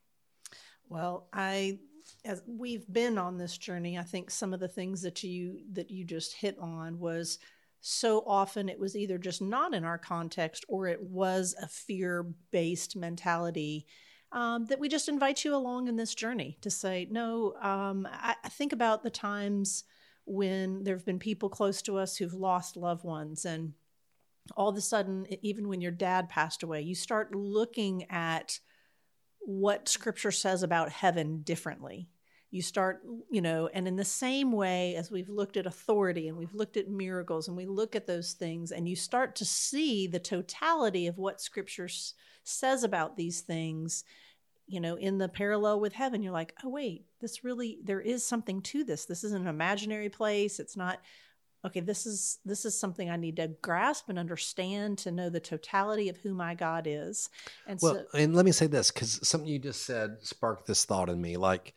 Well, 0.88 1.28
I 1.32 1.78
as 2.24 2.42
we've 2.46 2.90
been 2.92 3.18
on 3.18 3.38
this 3.38 3.56
journey, 3.58 3.98
I 3.98 4.02
think 4.02 4.30
some 4.30 4.52
of 4.52 4.60
the 4.60 4.68
things 4.68 5.02
that 5.02 5.22
you 5.22 5.60
that 5.72 5.90
you 5.90 6.04
just 6.04 6.34
hit 6.34 6.58
on 6.58 6.98
was 6.98 7.38
so 7.80 8.22
often 8.26 8.68
it 8.68 8.78
was 8.78 8.96
either 8.96 9.18
just 9.18 9.40
not 9.40 9.74
in 9.74 9.84
our 9.84 9.98
context 9.98 10.64
or 10.68 10.86
it 10.86 11.02
was 11.02 11.54
a 11.62 11.66
fear-based 11.66 12.94
mentality 12.94 13.86
um, 14.32 14.66
that 14.66 14.78
we 14.78 14.88
just 14.88 15.08
invite 15.08 15.44
you 15.44 15.54
along 15.54 15.88
in 15.88 15.96
this 15.96 16.14
journey 16.14 16.58
to 16.60 16.70
say, 16.70 17.08
no, 17.10 17.54
um, 17.62 18.06
I, 18.10 18.36
I 18.44 18.48
think 18.50 18.72
about 18.72 19.02
the 19.02 19.10
times 19.10 19.84
when 20.24 20.84
there 20.84 20.94
have 20.94 21.06
been 21.06 21.18
people 21.18 21.48
close 21.48 21.82
to 21.82 21.98
us 21.98 22.16
who've 22.16 22.34
lost 22.34 22.76
loved 22.76 23.04
ones 23.04 23.44
and 23.44 23.72
all 24.56 24.68
of 24.68 24.76
a 24.76 24.80
sudden 24.80 25.26
even 25.42 25.68
when 25.68 25.80
your 25.80 25.90
dad 25.90 26.28
passed 26.28 26.62
away 26.62 26.80
you 26.80 26.94
start 26.94 27.34
looking 27.34 28.08
at 28.10 28.58
what 29.40 29.88
scripture 29.88 30.30
says 30.30 30.62
about 30.62 30.90
heaven 30.90 31.42
differently. 31.42 32.08
You 32.50 32.62
start 32.62 33.02
you 33.30 33.40
know 33.40 33.68
and 33.72 33.86
in 33.86 33.96
the 33.96 34.04
same 34.04 34.50
way 34.50 34.96
as 34.96 35.10
we've 35.10 35.28
looked 35.28 35.56
at 35.56 35.66
authority 35.66 36.28
and 36.28 36.36
we've 36.36 36.54
looked 36.54 36.76
at 36.76 36.88
miracles 36.88 37.46
and 37.46 37.56
we 37.56 37.66
look 37.66 37.94
at 37.94 38.06
those 38.06 38.32
things 38.32 38.72
and 38.72 38.88
you 38.88 38.96
start 38.96 39.36
to 39.36 39.44
see 39.44 40.08
the 40.08 40.18
totality 40.18 41.06
of 41.06 41.16
what 41.16 41.40
scripture 41.40 41.88
says 42.42 42.82
about 42.82 43.16
these 43.16 43.40
things 43.40 44.02
you 44.66 44.80
know 44.80 44.96
in 44.96 45.18
the 45.18 45.28
parallel 45.28 45.78
with 45.78 45.92
heaven 45.92 46.24
you're 46.24 46.32
like 46.32 46.52
oh 46.64 46.68
wait 46.68 47.04
this 47.20 47.44
really 47.44 47.78
there 47.84 48.00
is 48.00 48.24
something 48.24 48.62
to 48.62 48.84
this. 48.84 49.04
This 49.04 49.24
isn't 49.24 49.42
an 49.42 49.48
imaginary 49.48 50.08
place. 50.08 50.58
It's 50.58 50.76
not 50.76 51.00
okay 51.64 51.80
this 51.80 52.06
is 52.06 52.38
this 52.44 52.64
is 52.64 52.78
something 52.78 53.10
i 53.10 53.16
need 53.16 53.36
to 53.36 53.48
grasp 53.62 54.08
and 54.08 54.18
understand 54.18 54.98
to 54.98 55.10
know 55.10 55.28
the 55.28 55.40
totality 55.40 56.08
of 56.08 56.16
who 56.18 56.34
my 56.34 56.54
god 56.54 56.86
is. 56.86 57.28
And 57.66 57.78
well 57.82 57.94
so, 57.94 58.18
and 58.18 58.34
let 58.34 58.44
me 58.44 58.52
say 58.52 58.66
this 58.66 58.90
because 58.90 59.26
something 59.26 59.48
you 59.48 59.58
just 59.58 59.84
said 59.84 60.18
sparked 60.20 60.66
this 60.66 60.84
thought 60.84 61.08
in 61.08 61.20
me 61.20 61.36
like 61.36 61.74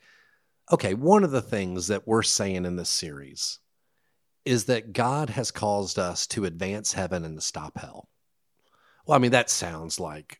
okay 0.71 0.93
one 0.93 1.23
of 1.23 1.31
the 1.31 1.41
things 1.41 1.87
that 1.87 2.07
we're 2.07 2.23
saying 2.23 2.65
in 2.65 2.75
this 2.75 2.89
series 2.89 3.59
is 4.45 4.65
that 4.65 4.93
god 4.93 5.29
has 5.29 5.51
caused 5.51 5.99
us 5.99 6.27
to 6.27 6.45
advance 6.45 6.93
heaven 6.93 7.23
and 7.25 7.37
to 7.37 7.41
stop 7.41 7.77
hell. 7.77 8.09
Well 9.05 9.17
i 9.17 9.19
mean 9.19 9.31
that 9.31 9.49
sounds 9.49 9.99
like 9.99 10.39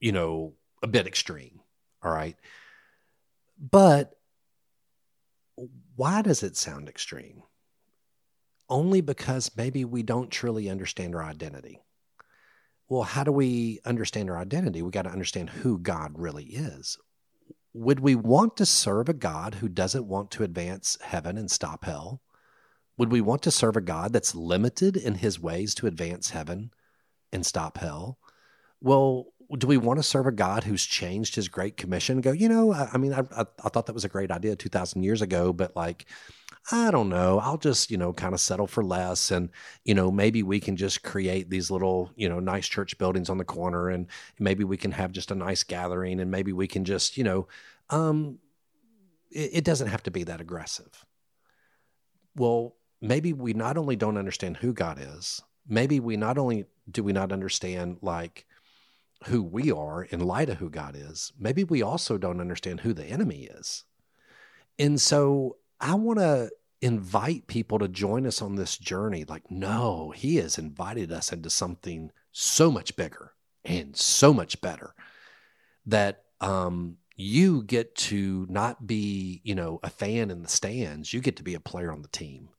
you 0.00 0.12
know 0.12 0.54
a 0.82 0.86
bit 0.86 1.06
extreme 1.06 1.60
all 2.06 2.12
right? 2.12 2.36
But 3.58 4.12
why 5.96 6.22
does 6.22 6.42
it 6.42 6.56
sound 6.56 6.88
extreme 6.88 7.42
only 8.68 9.00
because 9.00 9.56
maybe 9.56 9.84
we 9.84 10.02
don't 10.02 10.30
truly 10.30 10.68
understand 10.68 11.14
our 11.14 11.22
identity. 11.22 11.80
Well, 12.88 13.02
how 13.02 13.24
do 13.24 13.32
we 13.32 13.80
understand 13.84 14.30
our 14.30 14.38
identity? 14.38 14.82
We 14.82 14.90
got 14.90 15.02
to 15.02 15.10
understand 15.10 15.50
who 15.50 15.78
God 15.78 16.12
really 16.16 16.44
is. 16.44 16.98
Would 17.72 18.00
we 18.00 18.14
want 18.14 18.56
to 18.56 18.66
serve 18.66 19.08
a 19.08 19.14
God 19.14 19.56
who 19.56 19.68
doesn't 19.68 20.06
want 20.06 20.30
to 20.32 20.44
advance 20.44 20.96
heaven 21.02 21.36
and 21.36 21.50
stop 21.50 21.84
hell? 21.84 22.22
Would 22.96 23.12
we 23.12 23.20
want 23.20 23.42
to 23.42 23.50
serve 23.50 23.76
a 23.76 23.82
God 23.82 24.12
that's 24.12 24.34
limited 24.34 24.96
in 24.96 25.16
his 25.16 25.38
ways 25.38 25.74
to 25.76 25.86
advance 25.86 26.30
heaven 26.30 26.70
and 27.32 27.44
stop 27.44 27.76
hell? 27.76 28.18
Well, 28.80 29.26
do 29.58 29.66
we 29.66 29.76
want 29.76 29.98
to 29.98 30.02
serve 30.02 30.26
a 30.26 30.32
God 30.32 30.64
who's 30.64 30.84
changed 30.84 31.34
his 31.34 31.48
great 31.48 31.76
commission? 31.76 32.20
Go, 32.20 32.32
you 32.32 32.48
know, 32.48 32.72
I, 32.72 32.90
I 32.92 32.98
mean, 32.98 33.12
I, 33.12 33.20
I, 33.36 33.46
I, 33.64 33.68
thought 33.68 33.86
that 33.86 33.94
was 33.94 34.04
a 34.04 34.08
great 34.08 34.30
idea 34.30 34.56
2,000 34.56 35.02
years 35.02 35.22
ago, 35.22 35.52
but 35.52 35.76
like, 35.76 36.06
I 36.72 36.90
don't 36.90 37.08
know, 37.08 37.38
I'll 37.38 37.58
just, 37.58 37.90
you 37.90 37.96
know, 37.96 38.12
kind 38.12 38.34
of 38.34 38.40
settle 38.40 38.66
for 38.66 38.82
less. 38.82 39.30
And, 39.30 39.50
you 39.84 39.94
know, 39.94 40.10
maybe 40.10 40.42
we 40.42 40.58
can 40.58 40.76
just 40.76 41.04
create 41.04 41.48
these 41.48 41.70
little, 41.70 42.10
you 42.16 42.28
know, 42.28 42.40
nice 42.40 42.66
church 42.66 42.98
buildings 42.98 43.30
on 43.30 43.38
the 43.38 43.44
corner 43.44 43.88
and 43.88 44.08
maybe 44.40 44.64
we 44.64 44.76
can 44.76 44.90
have 44.90 45.12
just 45.12 45.30
a 45.30 45.36
nice 45.36 45.62
gathering 45.62 46.18
and 46.18 46.30
maybe 46.30 46.52
we 46.52 46.66
can 46.66 46.84
just, 46.84 47.16
you 47.16 47.22
know, 47.22 47.46
um, 47.90 48.38
it, 49.30 49.50
it 49.54 49.64
doesn't 49.64 49.88
have 49.88 50.02
to 50.04 50.10
be 50.10 50.24
that 50.24 50.40
aggressive. 50.40 51.04
Well, 52.34 52.74
maybe 53.00 53.32
we 53.32 53.54
not 53.54 53.78
only 53.78 53.94
don't 53.94 54.18
understand 54.18 54.56
who 54.56 54.72
God 54.72 54.98
is, 55.00 55.42
maybe 55.68 56.00
we 56.00 56.16
not 56.16 56.36
only 56.36 56.66
do 56.90 57.02
we 57.02 57.12
not 57.12 57.32
understand 57.32 57.98
like 58.02 58.46
who 59.24 59.42
we 59.42 59.72
are 59.72 60.04
in 60.04 60.20
light 60.20 60.48
of 60.48 60.58
who 60.58 60.70
God 60.70 60.94
is, 60.96 61.32
maybe 61.38 61.64
we 61.64 61.82
also 61.82 62.18
don't 62.18 62.40
understand 62.40 62.80
who 62.80 62.92
the 62.92 63.06
enemy 63.06 63.44
is. 63.44 63.84
And 64.78 65.00
so 65.00 65.56
I 65.80 65.94
want 65.94 66.18
to 66.18 66.50
invite 66.82 67.46
people 67.46 67.78
to 67.78 67.88
join 67.88 68.26
us 68.26 68.42
on 68.42 68.56
this 68.56 68.76
journey. 68.76 69.24
Like, 69.24 69.50
no, 69.50 70.12
he 70.14 70.36
has 70.36 70.58
invited 70.58 71.10
us 71.10 71.32
into 71.32 71.50
something 71.50 72.10
so 72.32 72.70
much 72.70 72.96
bigger 72.96 73.32
and 73.64 73.96
so 73.96 74.32
much 74.32 74.60
better 74.60 74.94
that 75.86 76.24
um, 76.40 76.98
you 77.16 77.62
get 77.62 77.94
to 77.94 78.46
not 78.50 78.86
be, 78.86 79.40
you 79.42 79.54
know, 79.54 79.80
a 79.82 79.90
fan 79.90 80.30
in 80.30 80.42
the 80.42 80.48
stands. 80.48 81.12
You 81.12 81.20
get 81.20 81.36
to 81.36 81.42
be 81.42 81.54
a 81.54 81.60
player 81.60 81.90
on 81.90 82.02
the 82.02 82.08
team. 82.08 82.50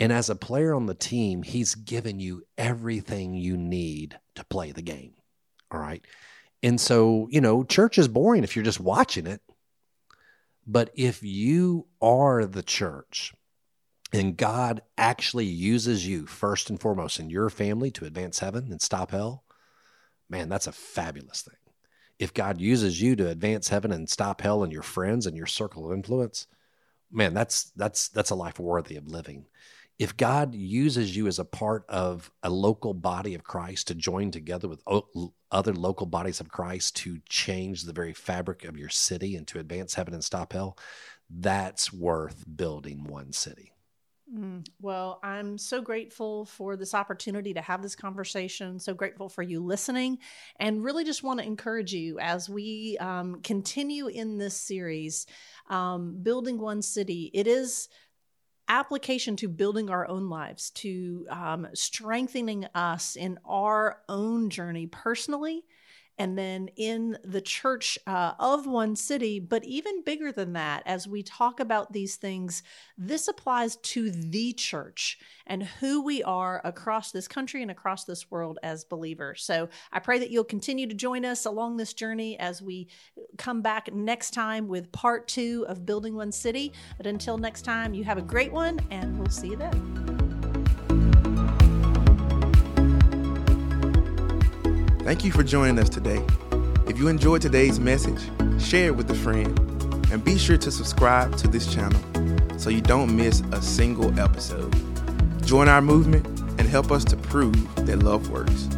And 0.00 0.12
as 0.12 0.30
a 0.30 0.36
player 0.36 0.74
on 0.74 0.86
the 0.86 0.94
team, 0.94 1.42
he's 1.42 1.74
given 1.74 2.20
you 2.20 2.44
everything 2.56 3.34
you 3.34 3.56
need 3.56 4.18
to 4.36 4.44
play 4.44 4.70
the 4.70 4.82
game. 4.82 5.14
All 5.70 5.80
right. 5.80 6.04
And 6.62 6.80
so, 6.80 7.28
you 7.30 7.40
know, 7.40 7.62
church 7.62 7.98
is 7.98 8.08
boring 8.08 8.44
if 8.44 8.56
you're 8.56 8.64
just 8.64 8.80
watching 8.80 9.26
it. 9.26 9.40
But 10.66 10.90
if 10.94 11.22
you 11.22 11.86
are 12.02 12.44
the 12.44 12.62
church 12.62 13.32
and 14.12 14.36
God 14.36 14.82
actually 14.96 15.46
uses 15.46 16.06
you 16.06 16.26
first 16.26 16.68
and 16.68 16.80
foremost 16.80 17.18
in 17.18 17.30
your 17.30 17.48
family 17.48 17.90
to 17.92 18.04
advance 18.04 18.38
heaven 18.38 18.68
and 18.70 18.80
stop 18.80 19.10
hell, 19.10 19.44
man, 20.28 20.48
that's 20.48 20.66
a 20.66 20.72
fabulous 20.72 21.42
thing. 21.42 21.54
If 22.18 22.34
God 22.34 22.60
uses 22.60 23.00
you 23.00 23.16
to 23.16 23.30
advance 23.30 23.68
heaven 23.68 23.92
and 23.92 24.10
stop 24.10 24.40
hell 24.40 24.64
in 24.64 24.70
your 24.70 24.82
friends 24.82 25.26
and 25.26 25.36
your 25.36 25.46
circle 25.46 25.86
of 25.86 25.96
influence, 25.96 26.46
man, 27.10 27.32
that's 27.32 27.70
that's 27.76 28.08
that's 28.08 28.30
a 28.30 28.34
life 28.34 28.58
worthy 28.58 28.96
of 28.96 29.08
living. 29.08 29.46
If 29.98 30.16
God 30.16 30.54
uses 30.54 31.16
you 31.16 31.26
as 31.26 31.40
a 31.40 31.44
part 31.44 31.84
of 31.88 32.30
a 32.44 32.50
local 32.50 32.94
body 32.94 33.34
of 33.34 33.42
Christ 33.42 33.88
to 33.88 33.96
join 33.96 34.30
together 34.30 34.68
with 34.68 34.82
other 35.50 35.74
local 35.74 36.06
bodies 36.06 36.40
of 36.40 36.48
Christ 36.48 36.94
to 36.96 37.18
change 37.28 37.82
the 37.82 37.92
very 37.92 38.12
fabric 38.12 38.64
of 38.64 38.78
your 38.78 38.90
city 38.90 39.34
and 39.34 39.46
to 39.48 39.58
advance 39.58 39.94
heaven 39.94 40.14
and 40.14 40.22
stop 40.22 40.52
hell, 40.52 40.78
that's 41.28 41.92
worth 41.92 42.44
building 42.56 43.04
one 43.04 43.32
city. 43.32 43.72
Mm, 44.32 44.66
well, 44.80 45.20
I'm 45.22 45.56
so 45.56 45.80
grateful 45.80 46.44
for 46.44 46.76
this 46.76 46.94
opportunity 46.94 47.54
to 47.54 47.62
have 47.62 47.80
this 47.80 47.96
conversation. 47.96 48.78
So 48.78 48.92
grateful 48.92 49.28
for 49.28 49.42
you 49.42 49.64
listening, 49.64 50.18
and 50.60 50.84
really 50.84 51.04
just 51.04 51.22
want 51.22 51.40
to 51.40 51.46
encourage 51.46 51.94
you 51.94 52.18
as 52.20 52.48
we 52.48 52.98
um, 53.00 53.40
continue 53.42 54.08
in 54.08 54.36
this 54.36 54.54
series, 54.54 55.26
um, 55.70 56.18
building 56.22 56.58
one 56.58 56.82
city. 56.82 57.30
It 57.32 57.46
is 57.46 57.88
application 58.68 59.36
to 59.36 59.48
building 59.48 59.90
our 59.90 60.06
own 60.08 60.28
lives, 60.28 60.70
to 60.70 61.26
um, 61.30 61.66
strengthening 61.74 62.66
us 62.74 63.16
in 63.16 63.38
our 63.44 64.02
own 64.08 64.50
journey 64.50 64.86
personally 64.86 65.64
and 66.18 66.36
then 66.36 66.68
in 66.76 67.16
the 67.24 67.40
church 67.40 67.98
uh, 68.06 68.32
of 68.38 68.66
one 68.66 68.96
city. 68.96 69.38
But 69.40 69.64
even 69.64 70.02
bigger 70.02 70.32
than 70.32 70.52
that, 70.54 70.82
as 70.86 71.06
we 71.06 71.22
talk 71.22 71.60
about 71.60 71.92
these 71.92 72.16
things, 72.16 72.62
this 72.96 73.28
applies 73.28 73.76
to 73.76 74.10
the 74.10 74.52
church 74.52 75.18
and 75.46 75.62
who 75.62 76.02
we 76.02 76.22
are 76.22 76.60
across 76.64 77.12
this 77.12 77.28
country 77.28 77.62
and 77.62 77.70
across 77.70 78.04
this 78.04 78.30
world 78.30 78.58
as 78.62 78.84
believers. 78.84 79.42
So 79.42 79.68
I 79.92 80.00
pray 80.00 80.18
that 80.18 80.30
you'll 80.30 80.44
continue 80.44 80.86
to 80.86 80.94
join 80.94 81.24
us 81.24 81.46
along 81.46 81.76
this 81.76 81.94
journey 81.94 82.38
as 82.38 82.60
we 82.60 82.88
come 83.36 83.62
back 83.62 83.92
next 83.92 84.32
time 84.32 84.68
with 84.68 84.90
part 84.92 85.28
two 85.28 85.64
of 85.68 85.86
Building 85.86 86.14
One 86.14 86.32
City. 86.32 86.72
But 86.96 87.06
until 87.06 87.38
next 87.38 87.62
time, 87.62 87.94
you 87.94 88.04
have 88.04 88.18
a 88.18 88.22
great 88.22 88.52
one, 88.52 88.80
and 88.90 89.18
we'll 89.18 89.30
see 89.30 89.48
you 89.48 89.56
then. 89.56 90.17
Thank 95.08 95.24
you 95.24 95.32
for 95.32 95.42
joining 95.42 95.78
us 95.78 95.88
today. 95.88 96.22
If 96.86 96.98
you 96.98 97.08
enjoyed 97.08 97.40
today's 97.40 97.80
message, 97.80 98.20
share 98.60 98.88
it 98.88 98.94
with 98.94 99.10
a 99.10 99.14
friend 99.14 99.58
and 100.12 100.22
be 100.22 100.36
sure 100.36 100.58
to 100.58 100.70
subscribe 100.70 101.34
to 101.38 101.48
this 101.48 101.72
channel 101.72 101.98
so 102.58 102.68
you 102.68 102.82
don't 102.82 103.16
miss 103.16 103.40
a 103.52 103.62
single 103.62 104.20
episode. 104.20 104.70
Join 105.46 105.66
our 105.66 105.80
movement 105.80 106.26
and 106.58 106.68
help 106.68 106.92
us 106.92 107.04
to 107.06 107.16
prove 107.16 107.56
that 107.86 108.02
love 108.02 108.28
works. 108.28 108.68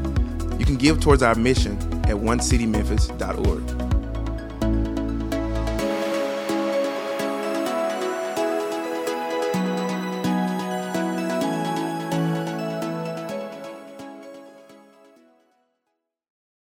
You 0.57 0.65
can 0.65 0.77
give 0.77 1.01
towards 1.01 1.25
our 1.25 1.35
mission 1.35 1.77
at 2.05 2.15
onecitymemphis.org. 2.15 3.90